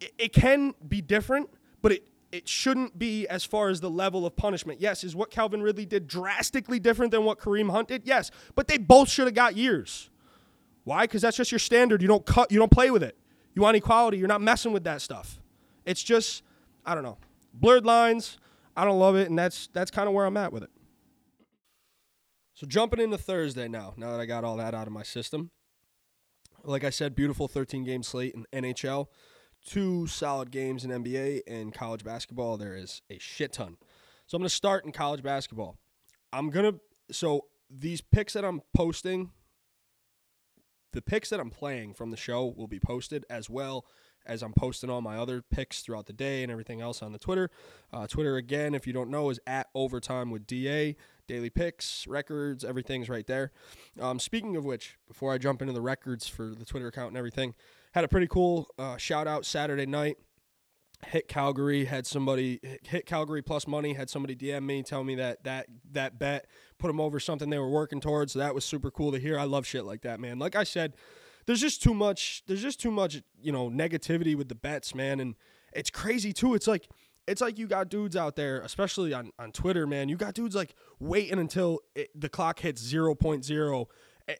it, 0.00 0.12
it 0.18 0.32
can 0.32 0.74
be 0.86 1.00
different, 1.00 1.50
but 1.82 1.92
it 1.92 2.08
it 2.30 2.48
shouldn't 2.48 2.98
be 2.98 3.26
as 3.26 3.44
far 3.44 3.70
as 3.70 3.80
the 3.80 3.88
level 3.88 4.26
of 4.26 4.36
punishment. 4.36 4.80
Yes, 4.80 5.02
is 5.02 5.16
what 5.16 5.30
Calvin 5.30 5.62
Ridley 5.62 5.86
did 5.86 6.06
drastically 6.06 6.78
different 6.78 7.10
than 7.10 7.24
what 7.24 7.38
Kareem 7.38 7.70
Hunt 7.70 7.88
did? 7.88 8.02
Yes, 8.04 8.30
but 8.54 8.68
they 8.68 8.76
both 8.76 9.08
should 9.08 9.26
have 9.26 9.34
got 9.34 9.56
years. 9.56 10.10
Why? 10.84 11.04
Because 11.04 11.22
that's 11.22 11.36
just 11.36 11.52
your 11.52 11.58
standard. 11.58 12.02
You 12.02 12.08
don't 12.08 12.24
cut. 12.24 12.52
You 12.52 12.58
don't 12.58 12.70
play 12.70 12.90
with 12.90 13.02
it. 13.02 13.16
You 13.54 13.62
want 13.62 13.76
equality. 13.76 14.18
You're 14.18 14.28
not 14.28 14.42
messing 14.42 14.72
with 14.72 14.84
that 14.84 15.00
stuff. 15.00 15.40
It's 15.84 16.02
just, 16.02 16.42
I 16.84 16.94
don't 16.94 17.02
know, 17.02 17.18
blurred 17.54 17.86
lines. 17.86 18.38
I 18.76 18.84
don't 18.84 18.98
love 18.98 19.16
it, 19.16 19.28
and 19.28 19.38
that's 19.38 19.68
that's 19.72 19.90
kind 19.90 20.06
of 20.06 20.14
where 20.14 20.26
I'm 20.26 20.36
at 20.36 20.52
with 20.52 20.62
it. 20.62 20.70
So 22.58 22.66
jumping 22.66 22.98
into 22.98 23.16
Thursday 23.16 23.68
now. 23.68 23.94
Now 23.96 24.10
that 24.10 24.20
I 24.20 24.26
got 24.26 24.42
all 24.42 24.56
that 24.56 24.74
out 24.74 24.88
of 24.88 24.92
my 24.92 25.04
system, 25.04 25.52
like 26.64 26.82
I 26.82 26.90
said, 26.90 27.14
beautiful 27.14 27.46
13 27.46 27.84
game 27.84 28.02
slate 28.02 28.34
in 28.34 28.64
NHL, 28.64 29.06
two 29.64 30.08
solid 30.08 30.50
games 30.50 30.84
in 30.84 30.90
NBA 30.90 31.42
and 31.46 31.72
college 31.72 32.02
basketball. 32.02 32.56
There 32.56 32.74
is 32.74 33.00
a 33.10 33.18
shit 33.20 33.52
ton. 33.52 33.76
So 34.26 34.34
I'm 34.34 34.42
gonna 34.42 34.48
start 34.48 34.84
in 34.84 34.90
college 34.90 35.22
basketball. 35.22 35.78
I'm 36.32 36.50
gonna 36.50 36.72
so 37.12 37.44
these 37.70 38.00
picks 38.00 38.32
that 38.32 38.44
I'm 38.44 38.62
posting 38.74 39.30
the 40.92 41.00
picks 41.00 41.30
that 41.30 41.38
I'm 41.38 41.50
playing 41.50 41.94
from 41.94 42.10
the 42.10 42.16
show 42.16 42.52
will 42.56 42.66
be 42.66 42.80
posted 42.80 43.24
as 43.30 43.48
well 43.48 43.84
as 44.28 44.42
I'm 44.42 44.52
posting 44.52 44.90
all 44.90 45.00
my 45.00 45.16
other 45.16 45.42
picks 45.42 45.80
throughout 45.80 46.06
the 46.06 46.12
day 46.12 46.42
and 46.42 46.52
everything 46.52 46.80
else 46.80 47.02
on 47.02 47.12
the 47.12 47.18
Twitter. 47.18 47.50
Uh, 47.92 48.06
Twitter, 48.06 48.36
again, 48.36 48.74
if 48.74 48.86
you 48.86 48.92
don't 48.92 49.10
know, 49.10 49.30
is 49.30 49.40
at 49.46 49.68
Overtime 49.74 50.30
with 50.30 50.46
DA. 50.46 50.96
Daily 51.26 51.50
picks, 51.50 52.06
records, 52.06 52.64
everything's 52.64 53.10
right 53.10 53.26
there. 53.26 53.52
Um, 54.00 54.18
speaking 54.18 54.56
of 54.56 54.64
which, 54.64 54.96
before 55.06 55.32
I 55.32 55.38
jump 55.38 55.60
into 55.60 55.74
the 55.74 55.82
records 55.82 56.26
for 56.26 56.54
the 56.54 56.64
Twitter 56.64 56.88
account 56.88 57.08
and 57.08 57.18
everything, 57.18 57.54
had 57.92 58.04
a 58.04 58.08
pretty 58.08 58.26
cool 58.28 58.68
uh, 58.78 58.96
shout 58.96 59.26
out 59.26 59.44
Saturday 59.44 59.84
night 59.84 60.16
hit 61.06 61.28
Calgary, 61.28 61.84
had 61.84 62.06
somebody 62.06 62.60
hit 62.82 63.06
Calgary 63.06 63.42
plus 63.42 63.66
money, 63.66 63.94
had 63.94 64.10
somebody 64.10 64.34
DM 64.34 64.64
me 64.64 64.82
tell 64.82 65.04
me 65.04 65.14
that 65.16 65.44
that 65.44 65.66
that 65.92 66.18
bet 66.18 66.46
put 66.78 66.88
them 66.88 67.00
over 67.00 67.20
something 67.20 67.50
they 67.50 67.58
were 67.58 67.68
working 67.70 68.00
towards. 68.00 68.32
So 68.32 68.38
that 68.40 68.54
was 68.54 68.64
super 68.64 68.90
cool 68.90 69.12
to 69.12 69.18
hear. 69.18 69.38
I 69.38 69.44
love 69.44 69.66
shit 69.66 69.84
like 69.84 70.02
that, 70.02 70.20
man. 70.20 70.38
Like 70.38 70.56
I 70.56 70.64
said, 70.64 70.94
there's 71.48 71.62
just 71.62 71.82
too 71.82 71.94
much 71.94 72.42
there's 72.46 72.60
just 72.60 72.78
too 72.78 72.90
much, 72.90 73.22
you 73.40 73.50
know, 73.50 73.70
negativity 73.70 74.36
with 74.36 74.50
the 74.50 74.54
bets, 74.54 74.94
man, 74.94 75.18
and 75.18 75.34
it's 75.72 75.88
crazy 75.88 76.30
too. 76.30 76.54
It's 76.54 76.66
like 76.66 76.88
it's 77.26 77.40
like 77.40 77.58
you 77.58 77.66
got 77.66 77.88
dudes 77.88 78.16
out 78.16 78.36
there, 78.36 78.60
especially 78.60 79.14
on, 79.14 79.32
on 79.38 79.52
Twitter, 79.52 79.86
man. 79.86 80.10
You 80.10 80.16
got 80.16 80.34
dudes 80.34 80.54
like 80.54 80.74
waiting 81.00 81.38
until 81.38 81.80
it, 81.94 82.10
the 82.14 82.28
clock 82.28 82.60
hits 82.60 82.82
0.0 82.82 83.86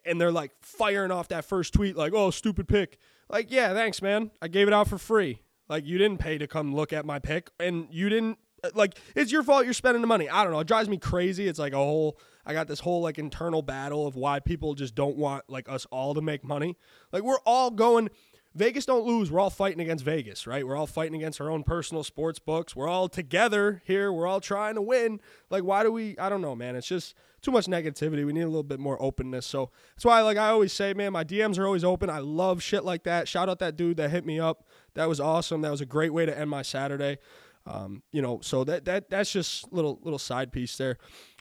and 0.04 0.20
they're 0.20 0.30
like 0.30 0.50
firing 0.60 1.10
off 1.10 1.28
that 1.28 1.46
first 1.46 1.72
tweet 1.72 1.96
like, 1.96 2.12
"Oh, 2.14 2.30
stupid 2.30 2.68
pick." 2.68 2.98
Like, 3.30 3.50
yeah, 3.50 3.72
thanks, 3.72 4.02
man. 4.02 4.30
I 4.42 4.48
gave 4.48 4.68
it 4.68 4.74
out 4.74 4.86
for 4.86 4.98
free. 4.98 5.40
Like 5.66 5.86
you 5.86 5.96
didn't 5.96 6.18
pay 6.18 6.36
to 6.36 6.46
come 6.46 6.74
look 6.74 6.92
at 6.92 7.06
my 7.06 7.18
pick, 7.18 7.50
and 7.58 7.88
you 7.90 8.10
didn't 8.10 8.38
like 8.74 8.98
it's 9.14 9.32
your 9.32 9.42
fault 9.42 9.64
you're 9.64 9.72
spending 9.72 10.02
the 10.02 10.06
money. 10.06 10.28
I 10.28 10.44
don't 10.44 10.52
know. 10.52 10.60
It 10.60 10.66
drives 10.66 10.90
me 10.90 10.98
crazy. 10.98 11.48
It's 11.48 11.58
like 11.58 11.72
a 11.72 11.76
whole 11.76 12.18
I 12.48 12.54
got 12.54 12.66
this 12.66 12.80
whole 12.80 13.02
like 13.02 13.18
internal 13.18 13.62
battle 13.62 14.06
of 14.06 14.16
why 14.16 14.40
people 14.40 14.74
just 14.74 14.94
don't 14.94 15.16
want 15.16 15.44
like 15.48 15.68
us 15.68 15.86
all 15.90 16.14
to 16.14 16.22
make 16.22 16.42
money. 16.42 16.78
Like 17.12 17.22
we're 17.22 17.40
all 17.44 17.70
going 17.70 18.08
Vegas 18.54 18.86
don't 18.86 19.06
lose. 19.06 19.30
We're 19.30 19.40
all 19.40 19.50
fighting 19.50 19.80
against 19.80 20.04
Vegas, 20.04 20.46
right? 20.46 20.66
We're 20.66 20.74
all 20.74 20.86
fighting 20.86 21.14
against 21.14 21.40
our 21.40 21.50
own 21.50 21.62
personal 21.62 22.02
sports 22.02 22.38
books. 22.38 22.74
We're 22.74 22.88
all 22.88 23.08
together 23.08 23.82
here. 23.84 24.12
We're 24.12 24.26
all 24.26 24.40
trying 24.40 24.74
to 24.74 24.82
win. 24.82 25.20
Like, 25.50 25.62
why 25.62 25.82
do 25.82 25.92
we? 25.92 26.18
I 26.18 26.28
don't 26.28 26.40
know, 26.40 26.56
man. 26.56 26.74
It's 26.74 26.88
just 26.88 27.14
too 27.40 27.52
much 27.52 27.66
negativity. 27.66 28.26
We 28.26 28.32
need 28.32 28.42
a 28.42 28.48
little 28.48 28.62
bit 28.62 28.80
more 28.80 29.00
openness. 29.00 29.46
So 29.46 29.70
that's 29.94 30.04
why, 30.04 30.22
like 30.22 30.38
I 30.38 30.48
always 30.48 30.72
say, 30.72 30.94
man, 30.94 31.12
my 31.12 31.24
DMs 31.24 31.58
are 31.58 31.66
always 31.66 31.84
open. 31.84 32.10
I 32.10 32.18
love 32.18 32.62
shit 32.62 32.84
like 32.84 33.04
that. 33.04 33.28
Shout 33.28 33.48
out 33.48 33.58
that 33.60 33.76
dude 33.76 33.98
that 33.98 34.10
hit 34.10 34.24
me 34.24 34.40
up. 34.40 34.66
That 34.94 35.08
was 35.08 35.20
awesome. 35.20 35.60
That 35.60 35.70
was 35.70 35.80
a 35.80 35.86
great 35.86 36.12
way 36.12 36.26
to 36.26 36.36
end 36.36 36.50
my 36.50 36.62
Saturday. 36.62 37.18
Um, 37.66 38.02
you 38.12 38.22
know, 38.22 38.40
so 38.42 38.64
that 38.64 38.86
that 38.86 39.10
that's 39.10 39.30
just 39.30 39.72
little 39.72 40.00
little 40.02 40.18
side 40.18 40.52
piece 40.52 40.76
there. 40.78 40.96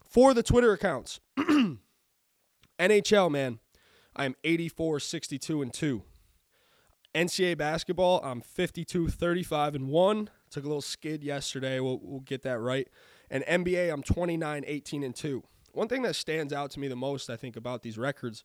For 0.07 0.33
the 0.33 0.43
Twitter 0.43 0.71
accounts, 0.71 1.19
NHL, 2.79 3.29
man, 3.29 3.59
I 4.15 4.25
am 4.25 4.35
84, 4.43 5.01
62, 5.01 5.61
and 5.61 5.73
2. 5.73 6.01
NCAA 7.13 7.57
basketball, 7.57 8.21
I'm 8.23 8.41
52, 8.41 9.09
35, 9.09 9.75
and 9.75 9.87
1. 9.89 10.29
Took 10.49 10.63
a 10.63 10.67
little 10.67 10.81
skid 10.81 11.23
yesterday. 11.23 11.79
We'll, 11.79 11.99
we'll 12.01 12.21
get 12.21 12.43
that 12.43 12.59
right. 12.59 12.87
And 13.29 13.43
NBA, 13.45 13.91
I'm 13.91 14.01
29, 14.01 14.63
18, 14.65 15.03
and 15.03 15.15
2. 15.15 15.43
One 15.73 15.89
thing 15.89 16.03
that 16.03 16.15
stands 16.15 16.53
out 16.53 16.71
to 16.71 16.79
me 16.79 16.87
the 16.87 16.95
most, 16.95 17.29
I 17.29 17.35
think, 17.35 17.57
about 17.57 17.81
these 17.81 17.97
records 17.97 18.43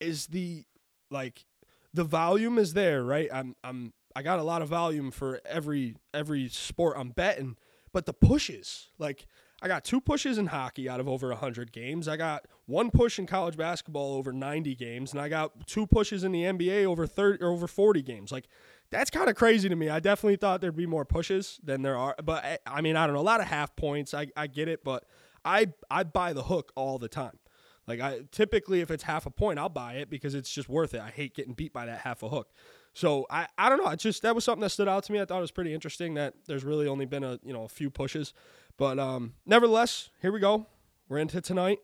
is 0.00 0.26
the, 0.26 0.64
like, 1.10 1.46
the 1.94 2.04
volume 2.04 2.58
is 2.58 2.72
there, 2.72 3.04
right? 3.04 3.28
I'm, 3.32 3.54
I'm, 3.62 3.92
I 4.16 4.22
got 4.22 4.40
a 4.40 4.42
lot 4.42 4.60
of 4.60 4.68
volume 4.68 5.12
for 5.12 5.40
every, 5.46 5.94
every 6.12 6.48
sport 6.48 6.96
I'm 6.98 7.10
betting, 7.10 7.56
but 7.92 8.06
the 8.06 8.12
pushes, 8.12 8.88
like, 8.98 9.26
I 9.62 9.68
got 9.68 9.84
two 9.84 10.00
pushes 10.00 10.36
in 10.36 10.46
hockey 10.46 10.88
out 10.88 11.00
of 11.00 11.08
over 11.08 11.28
100 11.28 11.72
games. 11.72 12.08
I 12.08 12.16
got 12.16 12.46
one 12.66 12.90
push 12.90 13.18
in 13.18 13.26
college 13.26 13.56
basketball 13.56 14.12
over 14.14 14.32
90 14.32 14.74
games, 14.74 15.12
and 15.12 15.20
I 15.20 15.28
got 15.28 15.66
two 15.66 15.86
pushes 15.86 16.24
in 16.24 16.32
the 16.32 16.42
NBA 16.42 16.84
over 16.84 17.06
30 17.06 17.42
or 17.42 17.48
over 17.48 17.66
40 17.66 18.02
games. 18.02 18.30
Like 18.30 18.48
that's 18.90 19.10
kind 19.10 19.30
of 19.30 19.36
crazy 19.36 19.68
to 19.68 19.76
me. 19.76 19.88
I 19.88 20.00
definitely 20.00 20.36
thought 20.36 20.60
there'd 20.60 20.76
be 20.76 20.86
more 20.86 21.06
pushes 21.06 21.58
than 21.64 21.82
there 21.82 21.96
are, 21.96 22.14
but 22.22 22.44
I, 22.44 22.58
I 22.66 22.80
mean, 22.82 22.96
I 22.96 23.06
don't 23.06 23.14
know, 23.14 23.20
a 23.20 23.22
lot 23.22 23.40
of 23.40 23.46
half 23.46 23.74
points. 23.76 24.12
I, 24.12 24.28
I 24.36 24.46
get 24.46 24.68
it, 24.68 24.84
but 24.84 25.04
I 25.44 25.68
I 25.90 26.02
buy 26.04 26.34
the 26.34 26.42
hook 26.44 26.72
all 26.76 26.98
the 26.98 27.08
time. 27.08 27.38
Like 27.86 28.00
I 28.00 28.20
typically 28.32 28.80
if 28.80 28.90
it's 28.90 29.04
half 29.04 29.26
a 29.26 29.30
point, 29.30 29.58
I'll 29.58 29.68
buy 29.68 29.94
it 29.94 30.10
because 30.10 30.34
it's 30.34 30.50
just 30.50 30.68
worth 30.68 30.92
it. 30.92 31.00
I 31.00 31.10
hate 31.10 31.34
getting 31.34 31.54
beat 31.54 31.72
by 31.72 31.86
that 31.86 32.00
half 32.00 32.22
a 32.22 32.28
hook. 32.28 32.50
So 32.92 33.26
I, 33.30 33.46
I 33.58 33.68
don't 33.68 33.82
know. 33.82 33.90
It's 33.90 34.02
just 34.02 34.22
that 34.22 34.34
was 34.34 34.42
something 34.42 34.62
that 34.62 34.70
stood 34.70 34.88
out 34.88 35.04
to 35.04 35.12
me. 35.12 35.20
I 35.20 35.24
thought 35.24 35.38
it 35.38 35.42
was 35.42 35.50
pretty 35.50 35.74
interesting 35.74 36.14
that 36.14 36.34
there's 36.46 36.64
really 36.64 36.88
only 36.88 37.06
been 37.06 37.22
a 37.22 37.38
you 37.44 37.52
know 37.52 37.64
a 37.64 37.68
few 37.68 37.90
pushes. 37.90 38.32
But 38.76 38.98
um, 38.98 39.34
nevertheless, 39.44 40.10
here 40.20 40.32
we 40.32 40.40
go. 40.40 40.66
We're 41.08 41.18
into 41.18 41.40
tonight. 41.40 41.78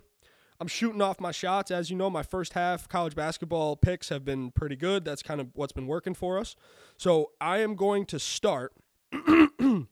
I'm 0.60 0.68
shooting 0.68 1.02
off 1.02 1.20
my 1.20 1.32
shots. 1.32 1.70
As 1.70 1.90
you 1.90 1.96
know, 1.96 2.08
my 2.08 2.22
first 2.22 2.52
half 2.52 2.88
college 2.88 3.16
basketball 3.16 3.76
picks 3.76 4.10
have 4.10 4.24
been 4.24 4.50
pretty 4.52 4.76
good. 4.76 5.04
That's 5.04 5.22
kind 5.22 5.40
of 5.40 5.48
what's 5.54 5.72
been 5.72 5.86
working 5.86 6.14
for 6.14 6.38
us. 6.38 6.54
So 6.96 7.32
I 7.40 7.58
am 7.58 7.74
going 7.74 8.06
to 8.06 8.18
start 8.18 8.72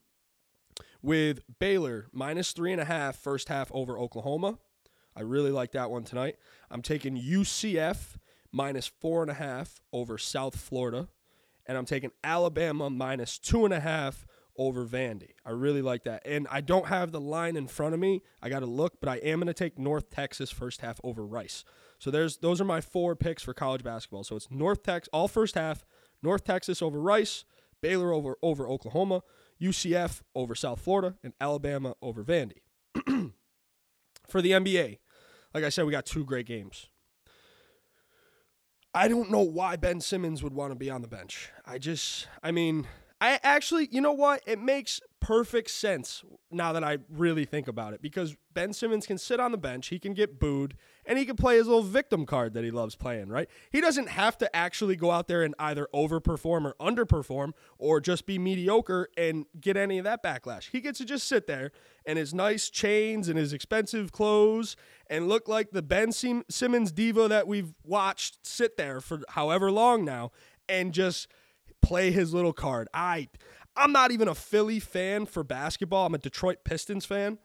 with 1.03 1.41
Baylor 1.59 2.07
minus 2.13 2.53
three 2.53 2.73
and 2.73 2.81
a 2.81 2.85
half 2.85 3.17
first 3.17 3.49
half 3.49 3.71
over 3.73 3.99
Oklahoma. 3.99 4.59
I 5.17 5.23
really 5.23 5.51
like 5.51 5.73
that 5.73 5.91
one 5.91 6.05
tonight. 6.05 6.37
I'm 6.71 6.83
taking 6.83 7.17
UCF 7.17 8.17
minus 8.53 8.87
four 8.87 9.23
and 9.23 9.31
a 9.31 9.35
half 9.35 9.81
over 9.93 10.19
South 10.19 10.57
Florida. 10.57 11.09
And 11.67 11.77
I'm 11.77 11.85
taking 11.85 12.11
Alabama 12.23 12.91
minus 12.91 13.39
two 13.39 13.65
and 13.65 13.75
a 13.75 13.81
half 13.81 14.27
over 14.61 14.85
Vandy. 14.85 15.31
I 15.47 15.53
really 15.53 15.81
like 15.81 16.05
that. 16.05 16.21
And 16.27 16.47
I 16.51 16.61
don't 16.61 16.87
have 16.89 17.13
the 17.13 17.21
line 17.21 17.57
in 17.57 17.67
front 17.67 17.95
of 17.95 18.01
me. 18.01 18.23
I 18.43 18.51
got 18.51 18.61
to 18.61 18.67
look, 18.67 19.01
but 19.01 19.09
I 19.09 19.17
am 19.17 19.39
going 19.39 19.47
to 19.47 19.55
take 19.55 19.79
North 19.79 20.11
Texas 20.11 20.51
first 20.51 20.83
half 20.83 21.01
over 21.03 21.27
Rice. 21.27 21.65
So 21.99 22.11
there's 22.11 22.37
those 22.37 22.61
are 22.61 22.65
my 22.67 22.83
four 22.83 23.17
picks 23.17 23.43
for 23.43 23.55
college 23.55 23.83
basketball. 23.83 24.23
So 24.23 24.37
it's 24.37 24.51
North 24.51 24.83
Texas 24.83 25.09
all 25.15 25.29
first 25.29 25.55
half, 25.55 25.87
North 26.23 26.45
Texas 26.45 26.83
over 26.83 27.01
Rice, 27.01 27.47
Baylor 27.81 28.13
over 28.13 28.37
over 28.43 28.69
Oklahoma, 28.69 29.23
UCF 29.63 30.21
over 30.35 30.55
South 30.55 30.83
Florida, 30.83 31.17
and 31.25 31.33
Alabama 31.41 31.95
over 32.03 32.23
Vandy. 32.23 32.59
for 34.29 34.43
the 34.43 34.51
NBA, 34.51 34.99
like 35.55 35.65
I 35.65 35.71
said, 35.71 35.87
we 35.87 35.93
got 35.93 36.05
two 36.05 36.25
great 36.25 36.47
games. 36.47 36.89
I 38.93 39.09
don't 39.09 39.31
know 39.31 39.43
why 39.43 39.77
Ben 39.77 40.01
Simmons 40.01 40.43
would 40.43 40.53
want 40.53 40.73
to 40.73 40.77
be 40.77 40.91
on 40.91 41.01
the 41.01 41.09
bench. 41.09 41.51
I 41.65 41.79
just, 41.79 42.27
I 42.43 42.51
mean, 42.51 42.89
I 43.21 43.39
actually, 43.43 43.89
you 43.91 44.01
know 44.01 44.13
what? 44.13 44.43
It 44.47 44.59
makes 44.59 45.01
perfect 45.21 45.71
sense 45.71 46.25
now 46.51 46.73
that 46.73 46.83
I 46.83 46.99
really 47.11 47.45
think 47.45 47.69
about 47.69 47.93
it 47.93 48.01
because 48.01 48.35
Ben 48.55 48.73
Simmons 48.73 49.07
can 49.07 49.19
sit 49.19 49.39
on 49.39 49.53
the 49.53 49.59
bench, 49.59 49.89
he 49.89 49.99
can 49.99 50.15
get 50.15 50.41
booed, 50.41 50.75
and 51.05 51.19
he 51.19 51.27
can 51.27 51.37
play 51.37 51.59
his 51.59 51.67
little 51.67 51.83
victim 51.83 52.25
card 52.25 52.55
that 52.55 52.65
he 52.65 52.71
loves 52.71 52.97
playing, 52.97 53.29
right? 53.29 53.49
He 53.71 53.83
doesn't 53.83 54.09
have 54.09 54.39
to 54.39 54.57
actually 54.57 54.97
go 54.97 55.11
out 55.11 55.29
there 55.29 55.43
and 55.43 55.55
either 55.59 55.87
overperform 55.95 56.65
or 56.65 56.75
underperform 56.81 57.53
or 57.79 58.01
just 58.01 58.25
be 58.25 58.39
mediocre 58.39 59.09
and 59.19 59.45
get 59.61 59.77
any 59.77 59.99
of 59.99 60.05
that 60.05 60.23
backlash. 60.23 60.71
He 60.71 60.81
gets 60.81 60.99
to 60.99 61.05
just 61.05 61.29
sit 61.29 61.47
there 61.47 61.73
and 62.07 62.19
his 62.19 62.33
nice 62.33 62.71
chains 62.71 63.29
and 63.29 63.39
his 63.39 63.53
expensive 63.53 64.13
clothes 64.13 64.77
and 65.09 65.29
look 65.29 65.47
like 65.47 65.73
the 65.73 65.83
Ben 65.83 66.11
Sim- 66.13 66.45
Simmons 66.49 66.91
diva 66.91 67.29
that 67.29 67.47
we've 67.47 67.75
watched 67.85 68.39
sit 68.47 68.79
there 68.79 69.01
for 69.03 69.21
however 69.29 69.71
long 69.71 70.05
now 70.07 70.33
and 70.69 70.95
just 70.95 71.29
play 71.83 72.11
his 72.11 72.35
little 72.35 72.53
card. 72.53 72.89
I 72.95 73.29
I'm 73.77 73.93
not 73.93 74.11
even 74.11 74.29
a 74.29 74.35
Philly 74.35 74.81
fan 74.81 75.27
for 75.27 75.45
basketball. 75.45 76.07
I'm 76.07 76.15
a 76.15 76.19
Detroit 76.19 76.59
Pistons 76.65 77.05
fan. 77.05 77.39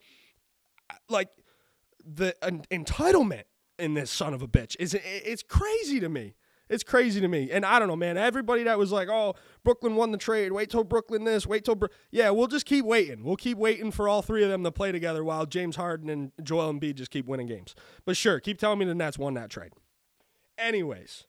Like 1.10 1.30
the 2.04 2.36
an, 2.42 2.64
entitlement 2.72 3.44
in 3.80 3.94
this 3.94 4.12
son 4.12 4.34
of 4.34 4.42
a 4.42 4.48
bitch 4.48 4.76
is 4.80 4.96
it's 5.02 5.44
crazy 5.44 6.00
to 6.00 6.10
me. 6.10 6.36
It's 6.68 6.84
crazy 6.84 7.22
to 7.22 7.28
me. 7.28 7.52
And 7.52 7.64
I 7.64 7.78
don't 7.78 7.88
know, 7.88 7.96
man. 7.96 8.18
Everybody 8.18 8.64
that 8.64 8.80
was 8.80 8.92
like, 8.92 9.08
"Oh, 9.08 9.36
Brooklyn 9.64 9.96
won 9.96 10.12
the 10.12 10.18
trade. 10.18 10.52
Wait 10.52 10.72
till 10.72 10.84
Brooklyn 10.84 11.24
this. 11.24 11.46
Wait 11.46 11.64
till 11.64 11.76
Bro-. 11.76 11.90
yeah." 12.10 12.32
We'll 12.32 12.48
just 12.48 12.66
keep 12.66 12.86
waiting. 12.86 13.24
We'll 13.24 13.36
keep 13.36 13.58
waiting 13.58 13.92
for 13.92 14.10
all 14.10 14.24
three 14.24 14.44
of 14.44 14.50
them 14.50 14.64
to 14.64 14.72
play 14.72 14.92
together 14.92 15.24
while 15.24 15.46
James 15.46 15.76
Harden 15.76 16.10
and 16.10 16.32
Joel 16.42 16.74
Embiid 16.74 16.96
just 16.96 17.12
keep 17.12 17.28
winning 17.28 17.46
games. 17.48 17.76
But 18.04 18.18
sure, 18.18 18.40
keep 18.40 18.58
telling 18.58 18.80
me 18.80 18.86
the 18.86 18.96
Nets 18.96 19.20
won 19.20 19.36
that 19.36 19.52
trade. 19.52 19.74
Anyways, 20.58 21.26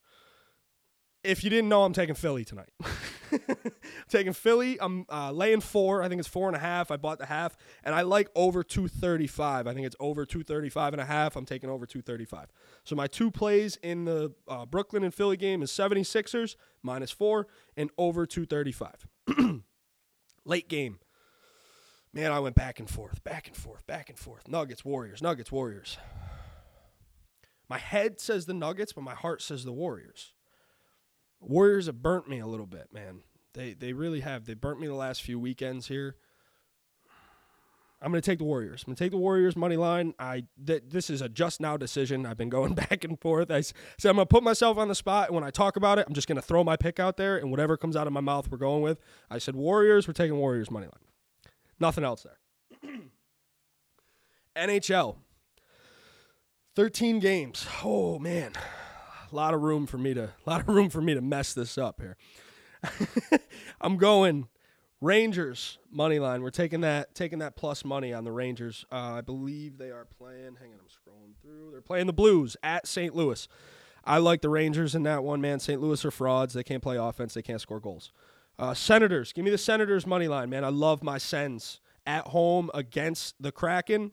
if 1.27 1.45
you 1.45 1.51
didn't 1.51 1.69
know, 1.69 1.83
I'm 1.83 1.93
taking 1.93 2.15
Philly 2.15 2.45
tonight. 2.45 2.71
taking 4.09 4.33
Philly. 4.33 4.79
I'm 4.81 5.07
uh, 5.11 5.33
laying 5.33 5.61
four. 5.61 6.03
I 6.03 6.09
think 6.09 6.19
it's 6.19 6.29
four 6.29 6.49
and 6.49 6.57
a 6.57 6.61
half. 6.61 6.91
I 6.91 6.97
bought 6.97 7.19
the 7.19 7.27
half, 7.27 7.57
and 7.85 7.95
I 7.95 8.03
like 8.03 8.29
over 8.35 8.63
235. 8.63 9.67
I 9.67 9.75
think 9.75 9.87
it's 9.87 9.97
over 10.01 10.25
235 10.25 10.95
and 10.95 11.01
a 11.01 11.05
half. 11.05 11.37
I'm 11.37 11.45
taking 11.45 11.71
over 11.71 11.87
235. 11.87 12.49
So 12.85 12.97
my 12.97 13.07
two 13.07 13.31
plays 13.31 13.77
in 13.83 14.05
the 14.05 14.33
uh, 14.49 14.67
Brooklyn 14.67 15.05
and 15.05 15.15
Philly 15.15 15.37
game 15.37 15.63
is 15.63 15.71
76ers 15.71 16.57
minus 16.83 17.11
four 17.11 17.47
and 17.77 17.91
over 17.99 18.27
235. 18.27 19.07
Late 20.45 20.69
game. 20.69 20.99
Man, 22.13 22.33
I 22.33 22.41
went 22.41 22.55
back 22.55 22.81
and 22.81 22.89
forth, 22.89 23.23
back 23.25 23.47
and 23.47 23.57
forth, 23.57 23.87
back 23.87 24.09
and 24.09 24.19
forth. 24.19 24.49
Nuggets, 24.49 24.85
Warriors, 24.85 25.21
Nuggets, 25.21 25.53
Warriors. 25.53 25.99
My 27.69 27.79
head 27.79 28.21
says 28.21 28.47
the 28.47 28.55
Nuggets, 28.55 28.93
but 28.93 29.03
my 29.03 29.15
heart 29.15 29.43
says 29.43 29.65
the 29.65 29.73
Warriors. 29.73 30.33
Warriors 31.47 31.87
have 31.87 32.03
burnt 32.03 32.29
me 32.29 32.41
a 32.41 32.47
little 32.47 32.67
bit, 32.67 32.93
man. 32.93 33.21
They 33.55 33.73
they 33.73 33.93
really 33.93 34.21
have. 34.21 34.45
They 34.45 34.55
burnt 34.55 34.81
me 34.81 34.87
the 34.87 34.95
last 34.95 35.23
few 35.23 35.39
weekends 35.39 35.89
here. 35.89 36.17
I'm 38.03 38.13
going 38.13 38.21
to 38.21 38.31
take 38.31 38.39
the 38.39 38.45
Warriors. 38.45 38.83
I'm 38.83 38.91
going 38.91 38.97
to 38.97 39.05
take 39.05 39.11
the 39.11 39.17
Warriors 39.17 39.57
money 39.57 39.77
line. 39.77 40.13
I 40.19 40.45
th- 40.65 40.85
this 40.89 41.09
is 41.09 41.23
a 41.23 41.31
just 41.31 41.61
now 41.61 41.79
decision. 41.79 42.27
I've 42.27 42.37
been 42.37 42.51
going 42.51 42.75
back 42.89 43.05
and 43.05 43.19
forth. 43.19 43.51
I 43.51 43.63
said 43.63 43.75
I'm 44.05 44.17
going 44.17 44.27
to 44.27 44.27
put 44.27 44.43
myself 44.43 44.77
on 44.77 44.89
the 44.89 44.95
spot. 44.95 45.29
And 45.29 45.35
when 45.35 45.45
I 45.45 45.51
talk 45.51 45.77
about 45.77 45.99
it, 45.99 46.05
I'm 46.07 46.15
just 46.15 46.29
going 46.29 46.37
to 46.37 46.43
throw 46.43 46.63
my 46.63 46.77
pick 46.77 47.01
out 47.01 47.17
there, 47.17 47.39
and 47.39 47.51
whatever 47.51 47.77
comes 47.77 47.97
out 47.97 48.07
of 48.07 48.13
my 48.13 48.21
mouth, 48.21 48.51
we're 48.51 48.59
going 48.59 48.83
with. 48.83 49.01
I 49.31 49.39
said 49.39 49.57
Warriors. 49.57 50.07
We're 50.07 50.15
taking 50.15 50.37
Warriors 50.37 50.71
money 50.71 50.87
line. 50.87 51.53
Nothing 51.81 52.05
else 52.05 52.25
there. 52.25 52.91
NHL. 54.57 55.17
13 56.75 57.21
games. 57.21 57.67
Oh 57.83 58.19
man, 58.19 58.53
a 59.31 59.37
lot 59.37 59.55
of 59.55 59.63
room 59.63 59.87
for 59.87 59.99
me 59.99 60.15
to 60.15 60.25
a 60.25 60.31
lot 60.51 60.61
of 60.61 60.69
room 60.69 60.91
for 60.91 61.01
me 61.01 61.15
to 61.15 61.21
mess 61.21 61.55
this 61.55 61.79
up 61.79 62.01
here. 62.01 62.17
I'm 63.81 63.97
going 63.97 64.49
Rangers 65.01 65.79
money 65.91 66.19
line. 66.19 66.43
We're 66.43 66.51
taking 66.51 66.81
that 66.83 67.15
taking 67.15 67.41
that 67.41 67.57
plus 67.57 67.85
money 67.85 68.13
on 68.13 68.25
the 68.25 68.33
Rangers. 68.33 68.85
Uh, 68.91 69.15
I 69.15 69.21
believe 69.21 69.79
they 69.79 69.91
are 69.91 70.07
playing. 70.19 70.57
Hang 70.61 70.73
on, 70.73 70.79
I'm 70.81 70.87
scrolling 70.87 71.35
through. 71.43 71.71
They're 71.73 71.81
playing 71.81 72.07
the 72.07 72.13
Blues 72.13 72.57
at 72.63 72.87
St. 72.87 73.15
Louis. 73.15 73.47
I 74.05 74.19
like 74.19 74.41
the 74.41 74.49
Rangers 74.49 74.95
in 74.95 75.03
that 75.03 75.25
one, 75.25 75.41
man. 75.41 75.59
St. 75.59 75.81
Louis 75.81 76.05
are 76.05 76.11
frauds. 76.13 76.55
They 76.55 76.63
can't 76.63 76.83
play 76.83 76.97
offense. 76.97 77.35
They 77.35 77.43
can't 77.43 77.61
score 77.61 77.81
goals. 77.81 78.13
Uh, 78.59 78.73
Senators, 78.73 79.33
give 79.33 79.45
me 79.45 79.51
the 79.51 79.59
Senators 79.59 80.07
money 80.07 80.29
line, 80.29 80.49
man. 80.49 80.65
I 80.65 80.69
love 80.69 81.03
my 81.03 81.19
Sens 81.19 81.81
at 82.07 82.29
home 82.29 82.71
against 82.73 83.35
the 83.41 83.53
Kraken. 83.53 84.13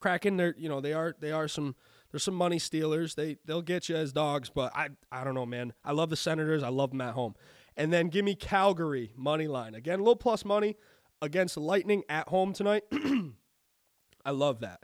Kraken, 0.00 0.36
they're 0.36 0.54
you 0.58 0.68
know 0.68 0.80
they 0.80 0.92
are 0.92 1.14
they 1.20 1.32
are 1.32 1.48
some 1.48 1.74
there's 2.10 2.22
some 2.22 2.34
money 2.34 2.58
stealers. 2.58 3.14
They 3.14 3.36
they'll 3.44 3.62
get 3.62 3.88
you 3.88 3.96
as 3.96 4.12
dogs, 4.12 4.50
but 4.50 4.74
I 4.74 4.88
I 5.10 5.24
don't 5.24 5.34
know, 5.34 5.46
man. 5.46 5.72
I 5.84 5.92
love 5.92 6.10
the 6.10 6.16
Senators. 6.16 6.62
I 6.62 6.68
love 6.68 6.90
them 6.90 7.00
at 7.00 7.14
home. 7.14 7.34
And 7.76 7.92
then 7.92 8.08
give 8.08 8.24
me 8.24 8.34
Calgary 8.34 9.12
money 9.16 9.48
line 9.48 9.74
again, 9.74 9.98
a 9.98 10.02
little 10.02 10.16
plus 10.16 10.44
money 10.44 10.76
against 11.20 11.56
Lightning 11.56 12.02
at 12.08 12.28
home 12.28 12.52
tonight. 12.52 12.84
I 14.24 14.30
love 14.30 14.60
that. 14.60 14.80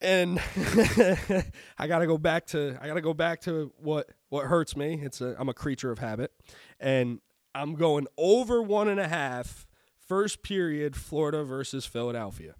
And 0.00 0.40
I 1.78 1.86
gotta 1.86 2.06
go 2.06 2.18
back 2.18 2.46
to 2.48 2.76
I 2.80 2.86
gotta 2.86 3.02
go 3.02 3.14
back 3.14 3.42
to 3.42 3.72
what 3.76 4.10
what 4.30 4.46
hurts 4.46 4.76
me. 4.76 5.00
It's 5.02 5.20
a 5.20 5.36
I'm 5.38 5.48
a 5.48 5.54
creature 5.54 5.90
of 5.90 5.98
habit, 5.98 6.32
and 6.78 7.20
I'm 7.54 7.74
going 7.74 8.06
over 8.16 8.62
one 8.62 8.88
and 8.88 8.98
a 8.98 9.08
half 9.08 9.66
first 10.06 10.42
period, 10.42 10.96
Florida 10.96 11.44
versus 11.44 11.86
Philadelphia. 11.86 12.54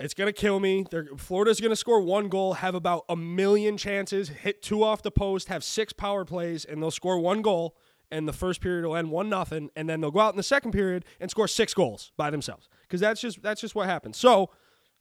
It's 0.00 0.14
gonna 0.14 0.32
kill 0.32 0.60
me. 0.60 0.86
They're, 0.90 1.06
Florida's 1.16 1.60
gonna 1.60 1.76
score 1.76 2.00
one 2.00 2.28
goal, 2.28 2.54
have 2.54 2.74
about 2.74 3.04
a 3.08 3.16
million 3.16 3.76
chances, 3.76 4.30
hit 4.30 4.62
two 4.62 4.82
off 4.82 5.02
the 5.02 5.10
post, 5.10 5.48
have 5.48 5.62
six 5.62 5.92
power 5.92 6.24
plays, 6.24 6.64
and 6.64 6.82
they'll 6.82 6.90
score 6.90 7.18
one 7.18 7.42
goal. 7.42 7.76
And 8.10 8.26
the 8.26 8.32
first 8.32 8.60
period 8.60 8.84
will 8.84 8.96
end 8.96 9.12
one 9.12 9.28
nothing, 9.28 9.70
and 9.76 9.88
then 9.88 10.00
they'll 10.00 10.10
go 10.10 10.18
out 10.18 10.32
in 10.32 10.36
the 10.36 10.42
second 10.42 10.72
period 10.72 11.04
and 11.20 11.30
score 11.30 11.46
six 11.46 11.74
goals 11.74 12.10
by 12.16 12.30
themselves 12.30 12.68
because 12.82 13.00
that's 13.00 13.20
just 13.20 13.40
that's 13.42 13.60
just 13.60 13.74
what 13.74 13.86
happens. 13.86 14.16
So 14.16 14.50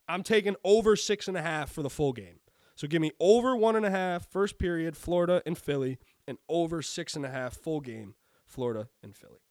I'm 0.07 0.21
taking 0.21 0.55
over 0.63 0.95
six 0.95 1.27
and 1.27 1.35
a 1.35 1.41
half 1.41 1.71
for 1.71 1.81
the 1.81 1.89
full 1.89 2.13
game. 2.13 2.39
So 2.75 2.87
give 2.87 3.01
me 3.01 3.11
over 3.19 3.55
one 3.55 3.75
and 3.75 3.85
a 3.85 3.89
half 3.89 4.29
first 4.29 4.59
period, 4.59 4.95
Florida 4.95 5.41
and 5.45 5.57
Philly, 5.57 5.97
and 6.27 6.37
over 6.47 6.81
six 6.81 7.15
and 7.15 7.25
a 7.25 7.29
half 7.29 7.55
full 7.55 7.81
game, 7.81 8.15
Florida 8.45 8.89
and 9.01 9.15
Philly. 9.15 9.41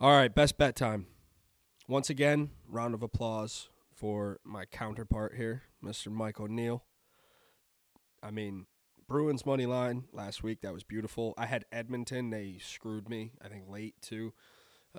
All 0.00 0.10
right, 0.10 0.34
best 0.34 0.58
bet 0.58 0.74
time. 0.74 1.06
Once 1.86 2.10
again, 2.10 2.50
round 2.68 2.94
of 2.94 3.02
applause 3.02 3.68
for 4.00 4.40
my 4.42 4.64
counterpart 4.64 5.34
here, 5.36 5.64
Mr. 5.84 6.10
Mike 6.10 6.40
O'Neill. 6.40 6.84
I 8.22 8.30
mean, 8.30 8.66
Bruins 9.06 9.44
money 9.44 9.66
line 9.66 10.04
last 10.10 10.42
week, 10.42 10.62
that 10.62 10.72
was 10.72 10.84
beautiful. 10.84 11.34
I 11.36 11.44
had 11.44 11.66
Edmonton, 11.70 12.30
they 12.30 12.56
screwed 12.64 13.10
me, 13.10 13.32
I 13.44 13.48
think 13.48 13.64
late 13.68 13.94
too. 14.00 14.32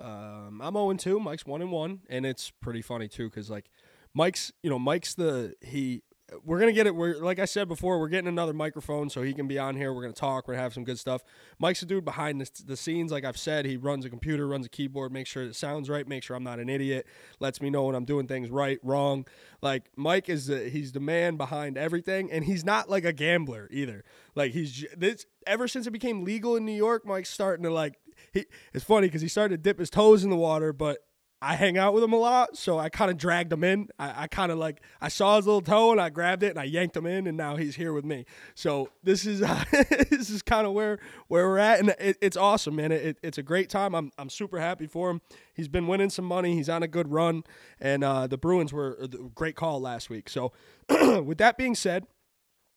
Um, 0.00 0.60
I'm 0.62 0.74
0 0.74 0.94
2, 0.94 1.18
Mike's 1.18 1.44
1 1.44 1.62
and 1.62 1.72
1, 1.72 2.00
and 2.08 2.24
it's 2.24 2.52
pretty 2.62 2.80
funny 2.80 3.08
too 3.08 3.28
cuz 3.28 3.50
like 3.50 3.70
Mike's, 4.14 4.52
you 4.62 4.70
know, 4.70 4.78
Mike's 4.78 5.14
the 5.14 5.54
he 5.60 6.02
we're 6.44 6.58
gonna 6.58 6.72
get 6.72 6.86
it. 6.86 6.94
We're 6.94 7.16
like 7.16 7.38
I 7.38 7.44
said 7.44 7.68
before, 7.68 7.98
we're 7.98 8.08
getting 8.08 8.28
another 8.28 8.52
microphone 8.52 9.10
so 9.10 9.22
he 9.22 9.32
can 9.34 9.46
be 9.48 9.58
on 9.58 9.76
here. 9.76 9.92
We're 9.92 10.02
gonna 10.02 10.12
talk. 10.12 10.46
We're 10.46 10.54
gonna 10.54 10.62
have 10.62 10.74
some 10.74 10.84
good 10.84 10.98
stuff. 10.98 11.22
Mike's 11.58 11.82
a 11.82 11.86
dude 11.86 12.04
behind 12.04 12.40
the, 12.40 12.50
the 12.66 12.76
scenes. 12.76 13.12
Like 13.12 13.24
I've 13.24 13.38
said, 13.38 13.64
he 13.64 13.76
runs 13.76 14.04
a 14.04 14.10
computer, 14.10 14.46
runs 14.46 14.66
a 14.66 14.68
keyboard, 14.68 15.12
makes 15.12 15.30
sure 15.30 15.42
it 15.42 15.56
sounds 15.56 15.88
right, 15.88 16.06
make 16.06 16.22
sure 16.22 16.36
I'm 16.36 16.44
not 16.44 16.58
an 16.58 16.68
idiot, 16.68 17.06
lets 17.40 17.60
me 17.60 17.70
know 17.70 17.84
when 17.84 17.94
I'm 17.94 18.04
doing 18.04 18.26
things 18.26 18.50
right, 18.50 18.78
wrong. 18.82 19.26
Like 19.60 19.90
Mike 19.96 20.28
is 20.28 20.46
the, 20.46 20.68
he's 20.68 20.92
the 20.92 21.00
man 21.00 21.36
behind 21.36 21.76
everything, 21.76 22.30
and 22.30 22.44
he's 22.44 22.64
not 22.64 22.88
like 22.88 23.04
a 23.04 23.12
gambler 23.12 23.68
either. 23.70 24.04
Like 24.34 24.52
he's 24.52 24.84
this 24.96 25.26
ever 25.46 25.68
since 25.68 25.86
it 25.86 25.90
became 25.90 26.24
legal 26.24 26.56
in 26.56 26.64
New 26.64 26.72
York, 26.72 27.06
Mike's 27.06 27.30
starting 27.30 27.64
to 27.64 27.72
like. 27.72 27.98
He, 28.32 28.46
it's 28.72 28.84
funny 28.84 29.08
because 29.08 29.22
he 29.22 29.28
started 29.28 29.56
to 29.56 29.62
dip 29.62 29.78
his 29.78 29.90
toes 29.90 30.22
in 30.24 30.30
the 30.30 30.36
water, 30.36 30.72
but 30.72 30.98
I 31.44 31.56
hang 31.56 31.76
out 31.76 31.92
with 31.92 32.04
him 32.04 32.12
a 32.12 32.18
lot, 32.18 32.56
so 32.56 32.78
I 32.78 32.88
kind 32.88 33.10
of 33.10 33.16
dragged 33.16 33.52
him 33.52 33.64
in. 33.64 33.88
I, 33.98 34.22
I 34.22 34.26
kind 34.28 34.52
of 34.52 34.58
like 34.58 34.80
I 35.00 35.08
saw 35.08 35.36
his 35.36 35.44
little 35.44 35.60
toe 35.60 35.90
and 35.90 36.00
I 36.00 36.08
grabbed 36.08 36.44
it 36.44 36.50
and 36.50 36.58
I 36.58 36.62
yanked 36.62 36.96
him 36.96 37.04
in, 37.04 37.26
and 37.26 37.36
now 37.36 37.56
he's 37.56 37.74
here 37.74 37.92
with 37.92 38.04
me. 38.04 38.26
So 38.54 38.90
this 39.02 39.26
is 39.26 39.42
uh, 39.42 39.64
this 40.08 40.30
is 40.30 40.40
kind 40.40 40.68
of 40.68 40.72
where 40.72 41.00
where 41.26 41.48
we're 41.48 41.58
at, 41.58 41.80
and 41.80 41.88
it, 41.98 42.16
it's 42.20 42.36
awesome, 42.36 42.76
man. 42.76 42.92
It, 42.92 43.18
it's 43.24 43.38
a 43.38 43.42
great 43.42 43.68
time. 43.68 43.92
I'm 43.92 44.12
I'm 44.18 44.30
super 44.30 44.60
happy 44.60 44.86
for 44.86 45.10
him. 45.10 45.20
He's 45.52 45.66
been 45.66 45.88
winning 45.88 46.10
some 46.10 46.24
money. 46.24 46.54
He's 46.54 46.68
on 46.68 46.84
a 46.84 46.88
good 46.88 47.10
run, 47.10 47.42
and 47.80 48.04
uh, 48.04 48.28
the 48.28 48.38
Bruins 48.38 48.72
were 48.72 48.96
a 49.02 49.08
great 49.08 49.56
call 49.56 49.80
last 49.80 50.08
week. 50.08 50.28
So 50.28 50.52
with 50.88 51.38
that 51.38 51.58
being 51.58 51.74
said. 51.74 52.06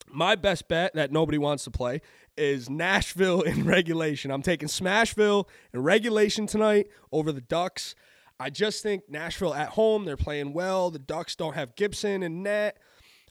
My 0.08 0.36
best 0.36 0.68
bet 0.68 0.94
that 0.94 1.12
nobody 1.12 1.40
wants 1.40 1.64
to 1.64 1.72
play 1.72 2.00
is 2.38 2.70
Nashville 2.70 3.42
in 3.42 3.66
regulation. 3.66 4.30
I'm 4.30 4.44
taking 4.44 4.68
Smashville 4.68 5.48
in 5.74 5.82
regulation 5.82 6.46
tonight 6.46 6.90
over 7.12 7.32
the 7.32 7.42
Ducks. 7.42 7.96
I 8.40 8.50
just 8.50 8.84
think 8.84 9.04
Nashville 9.10 9.54
at 9.54 9.70
home, 9.70 10.06
they're 10.06 10.18
playing 10.18 10.54
well. 10.54 10.92
The 10.92 11.00
Ducks 11.00 11.36
don't 11.36 11.56
have 11.56 11.76
Gibson 11.76 12.24
and 12.24 12.44
net. 12.44 12.78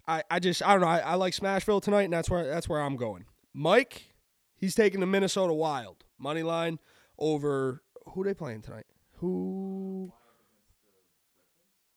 I, 0.07 0.23
I 0.31 0.39
just 0.39 0.63
I 0.63 0.73
don't 0.73 0.81
know. 0.81 0.87
I, 0.87 0.99
I 0.99 1.15
like 1.15 1.35
Smashville 1.35 1.83
tonight, 1.83 2.03
and 2.03 2.13
that's 2.13 2.31
where 2.31 2.45
that's 2.47 2.69
where 2.69 2.81
I'm 2.81 2.97
going. 2.97 3.25
Mike, 3.53 4.15
he's 4.57 4.75
taking 4.75 5.01
the 5.01 5.07
Minnesota 5.07 5.53
Wild 5.53 6.05
money 6.19 6.43
line 6.43 6.79
over 7.19 7.83
who 8.07 8.25
they 8.25 8.35
playing 8.35 8.63
tonight? 8.63 8.87
Who? 9.19 10.13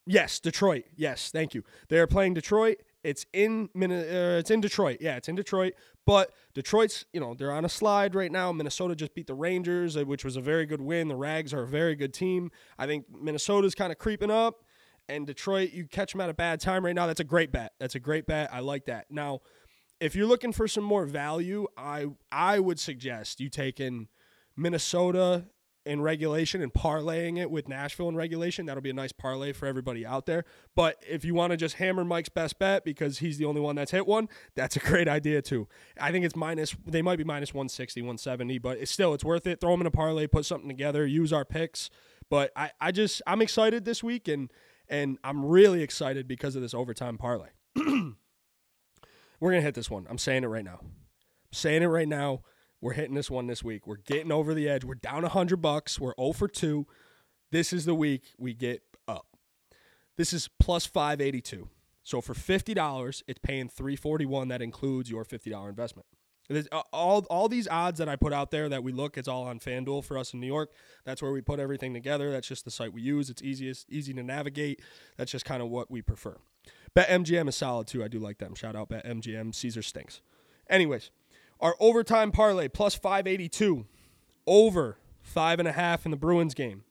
Yes, 0.05 0.39
Detroit. 0.39 0.85
Yes, 0.95 1.31
thank 1.31 1.53
you. 1.53 1.63
They're 1.89 2.07
playing 2.07 2.33
Detroit. 2.33 2.77
It's 3.03 3.25
in 3.33 3.69
uh, 3.75 4.39
it's 4.39 4.51
in 4.51 4.61
Detroit. 4.61 4.97
Yeah, 5.01 5.17
it's 5.17 5.27
in 5.27 5.35
Detroit. 5.35 5.73
But 6.07 6.31
Detroit's, 6.53 7.05
you 7.11 7.19
know, 7.19 7.33
they're 7.33 7.51
on 7.51 7.65
a 7.65 7.69
slide 7.69 8.15
right 8.15 8.31
now. 8.31 8.53
Minnesota 8.53 8.95
just 8.95 9.13
beat 9.13 9.27
the 9.27 9.33
Rangers, 9.33 9.97
uh, 9.97 10.05
which 10.05 10.23
was 10.23 10.37
a 10.37 10.41
very 10.41 10.65
good 10.65 10.79
win. 10.79 11.09
The 11.09 11.17
Rags 11.17 11.53
are 11.53 11.63
a 11.63 11.67
very 11.67 11.95
good 11.95 12.13
team. 12.13 12.49
I 12.79 12.87
think 12.87 13.05
Minnesota's 13.11 13.75
kind 13.75 13.91
of 13.91 13.97
creeping 13.97 14.31
up. 14.31 14.63
And 15.09 15.27
Detroit, 15.27 15.71
you 15.73 15.85
catch 15.85 16.13
them 16.13 16.21
at 16.21 16.29
a 16.29 16.33
bad 16.33 16.61
time 16.61 16.85
right 16.85 16.95
now. 16.95 17.07
That's 17.07 17.19
a 17.19 17.25
great 17.25 17.51
bet. 17.51 17.73
That's 17.77 17.95
a 17.95 17.99
great 17.99 18.25
bet. 18.25 18.49
I 18.53 18.61
like 18.61 18.85
that. 18.85 19.07
Now, 19.11 19.41
if 19.99 20.15
you're 20.15 20.27
looking 20.27 20.53
for 20.53 20.65
some 20.65 20.83
more 20.85 21.05
value, 21.05 21.67
I 21.77 22.05
I 22.31 22.59
would 22.59 22.79
suggest 22.79 23.41
you 23.41 23.49
take 23.49 23.81
in 23.81 24.07
Minnesota 24.55 25.45
in 25.87 26.01
regulation 26.01 26.61
and 26.61 26.73
parlaying 26.73 27.39
it 27.39 27.49
with 27.49 27.67
Nashville 27.67 28.09
in 28.09 28.15
regulation. 28.15 28.65
That'll 28.65 28.81
be 28.81 28.89
a 28.89 28.93
nice 28.93 29.11
parlay 29.11 29.53
for 29.53 29.65
everybody 29.65 30.05
out 30.05 30.25
there. 30.25 30.45
But 30.75 31.01
if 31.07 31.25
you 31.25 31.33
want 31.33 31.51
to 31.51 31.57
just 31.57 31.75
hammer 31.75 32.03
Mike's 32.03 32.29
best 32.29 32.59
bet 32.59 32.83
because 32.83 33.19
he's 33.19 33.37
the 33.37 33.45
only 33.45 33.61
one 33.61 33.75
that's 33.75 33.91
hit 33.91 34.05
one, 34.05 34.29
that's 34.55 34.75
a 34.75 34.79
great 34.79 35.07
idea 35.07 35.41
too. 35.41 35.67
I 35.99 36.11
think 36.11 36.25
it's 36.25 36.35
minus, 36.35 36.75
they 36.85 37.01
might 37.01 37.17
be 37.17 37.23
minus 37.23 37.53
160, 37.53 38.01
170, 38.01 38.57
but 38.59 38.77
it's 38.77 38.91
still, 38.91 39.13
it's 39.13 39.23
worth 39.23 39.47
it. 39.47 39.61
Throw 39.61 39.71
them 39.71 39.81
in 39.81 39.87
a 39.87 39.91
parlay, 39.91 40.27
put 40.27 40.45
something 40.45 40.69
together, 40.69 41.05
use 41.05 41.33
our 41.33 41.45
picks. 41.45 41.89
But 42.29 42.51
I, 42.55 42.71
I 42.81 42.91
just, 42.91 43.21
I'm 43.25 43.41
excited 43.41 43.85
this 43.85 44.03
week 44.03 44.27
and, 44.27 44.51
and 44.89 45.17
I'm 45.23 45.45
really 45.45 45.81
excited 45.81 46.27
because 46.27 46.55
of 46.55 46.61
this 46.61 46.73
overtime 46.73 47.17
parlay. 47.17 47.49
We're 47.75 49.51
going 49.51 49.61
to 49.61 49.65
hit 49.65 49.75
this 49.75 49.89
one. 49.89 50.05
I'm 50.09 50.17
saying 50.17 50.43
it 50.43 50.47
right 50.47 50.65
now. 50.65 50.79
I'm 50.81 51.53
saying 51.53 51.83
it 51.83 51.87
right 51.87 52.07
now. 52.07 52.41
We're 52.81 52.93
hitting 52.93 53.15
this 53.15 53.31
one 53.31 53.47
this 53.47 53.63
week. 53.63 53.87
We're 53.87 53.97
getting 53.97 54.31
over 54.31 54.53
the 54.53 54.69
edge. 54.69 54.83
We're 54.83 54.95
down 54.95 55.23
100 55.23 55.57
bucks. 55.57 55.99
We're 55.99 56.13
0 56.19 56.33
for 56.33 56.47
2. 56.47 56.85
This 57.51 57.73
is 57.73 57.85
the 57.85 57.95
week 57.95 58.33
we 58.37 58.53
get 58.53 58.81
up. 59.07 59.37
This 60.17 60.33
is 60.33 60.49
plus 60.59 60.85
582. 60.85 61.69
So 62.03 62.21
for 62.21 62.33
$50, 62.33 63.23
it's 63.27 63.39
paying 63.39 63.67
341 63.67 64.47
that 64.49 64.61
includes 64.61 65.09
your 65.09 65.25
$50 65.25 65.69
investment. 65.69 66.05
All, 66.93 67.25
all 67.29 67.49
these 67.49 67.67
odds 67.67 67.99
that 67.99 68.07
I 68.07 68.15
put 68.15 68.31
out 68.31 68.51
there 68.51 68.69
that 68.69 68.81
we 68.81 68.93
look, 68.93 69.17
it's 69.17 69.27
all 69.27 69.43
on 69.43 69.59
FanDuel 69.59 70.05
for 70.05 70.17
us 70.17 70.33
in 70.33 70.39
New 70.39 70.47
York. 70.47 70.71
That's 71.03 71.21
where 71.21 71.33
we 71.33 71.41
put 71.41 71.59
everything 71.59 71.93
together. 71.93 72.31
That's 72.31 72.47
just 72.47 72.63
the 72.63 72.71
site 72.71 72.93
we 72.93 73.01
use. 73.01 73.29
It's 73.29 73.41
easiest, 73.41 73.89
easy 73.89 74.13
to 74.13 74.23
navigate. 74.23 74.81
That's 75.17 75.31
just 75.31 75.43
kind 75.43 75.61
of 75.61 75.67
what 75.67 75.91
we 75.91 76.01
prefer. 76.01 76.37
BetMGM 76.95 77.49
is 77.49 77.57
solid 77.57 77.87
too. 77.87 78.03
I 78.03 78.07
do 78.07 78.19
like 78.19 78.37
them. 78.37 78.55
Shout 78.55 78.75
out 78.75 78.89
BetMGM. 78.89 79.53
Caesar 79.53 79.81
stinks. 79.81 80.21
Anyways, 80.69 81.11
our 81.59 81.75
overtime 81.79 82.31
parlay 82.31 82.67
plus 82.67 82.95
582. 82.95 83.85
Over 84.45 84.99
five 85.21 85.59
and 85.59 85.67
a 85.67 85.73
half 85.73 86.05
in 86.05 86.11
the 86.11 86.17
Bruins 86.17 86.53
game. 86.53 86.83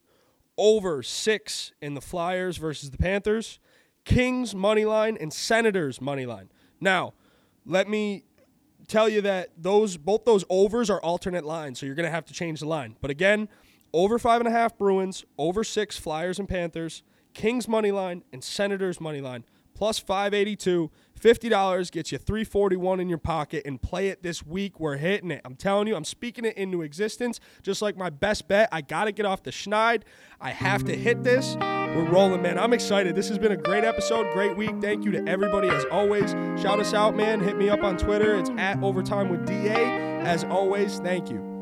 Over 0.58 1.02
six 1.02 1.72
in 1.80 1.94
the 1.94 2.00
Flyers 2.00 2.56
versus 2.56 2.90
the 2.90 2.98
Panthers. 2.98 3.58
Kings 4.04 4.54
money 4.54 4.84
line 4.84 5.16
and 5.20 5.32
Senators 5.32 6.00
money 6.00 6.26
line. 6.26 6.50
Now, 6.80 7.14
let 7.64 7.88
me 7.88 8.24
tell 8.86 9.08
you 9.08 9.20
that 9.22 9.50
those 9.56 9.96
both 9.96 10.24
those 10.24 10.44
overs 10.48 10.88
are 10.90 11.00
alternate 11.00 11.44
lines, 11.44 11.80
so 11.80 11.86
you're 11.86 11.94
gonna 11.94 12.10
have 12.10 12.26
to 12.26 12.32
change 12.32 12.60
the 12.60 12.66
line. 12.66 12.96
But 13.00 13.10
again, 13.10 13.48
over 13.92 14.18
five 14.18 14.40
and 14.40 14.48
a 14.48 14.52
half 14.52 14.78
Bruins, 14.78 15.24
over 15.38 15.64
six 15.64 15.98
Flyers 15.98 16.38
and 16.38 16.48
Panthers, 16.48 17.02
Kings 17.34 17.66
money 17.66 17.90
line 17.90 18.22
and 18.32 18.42
Senators 18.44 19.00
money 19.00 19.20
line 19.20 19.44
plus 19.74 19.98
582 19.98 20.90
$50 21.20 21.90
gets 21.90 22.12
you 22.12 22.18
341 22.18 23.00
in 23.00 23.08
your 23.08 23.18
pocket 23.18 23.62
and 23.64 23.80
play 23.80 24.08
it 24.08 24.22
this 24.22 24.44
week. 24.44 24.78
We're 24.78 24.96
hitting 24.96 25.30
it. 25.30 25.40
I'm 25.44 25.56
telling 25.56 25.88
you, 25.88 25.96
I'm 25.96 26.04
speaking 26.04 26.44
it 26.44 26.56
into 26.56 26.82
existence. 26.82 27.40
Just 27.62 27.82
like 27.82 27.96
my 27.96 28.10
best 28.10 28.48
bet, 28.48 28.68
I 28.72 28.80
got 28.80 29.04
to 29.04 29.12
get 29.12 29.26
off 29.26 29.42
the 29.42 29.50
schneid. 29.50 30.02
I 30.40 30.50
have 30.50 30.84
to 30.84 30.96
hit 30.96 31.24
this. 31.24 31.56
We're 31.56 32.08
rolling, 32.08 32.42
man. 32.42 32.58
I'm 32.58 32.72
excited. 32.72 33.16
This 33.16 33.28
has 33.28 33.38
been 33.38 33.52
a 33.52 33.56
great 33.56 33.84
episode, 33.84 34.32
great 34.32 34.56
week. 34.56 34.74
Thank 34.80 35.04
you 35.04 35.12
to 35.12 35.26
everybody 35.26 35.68
as 35.68 35.84
always. 35.90 36.32
Shout 36.60 36.78
us 36.78 36.92
out, 36.92 37.16
man. 37.16 37.40
Hit 37.40 37.56
me 37.56 37.70
up 37.70 37.82
on 37.82 37.96
Twitter. 37.96 38.34
It's 38.36 38.50
at 38.50 38.82
Overtime 38.82 39.30
with 39.30 39.46
DA. 39.46 40.20
As 40.20 40.44
always, 40.44 40.98
thank 40.98 41.30
you. 41.30 41.55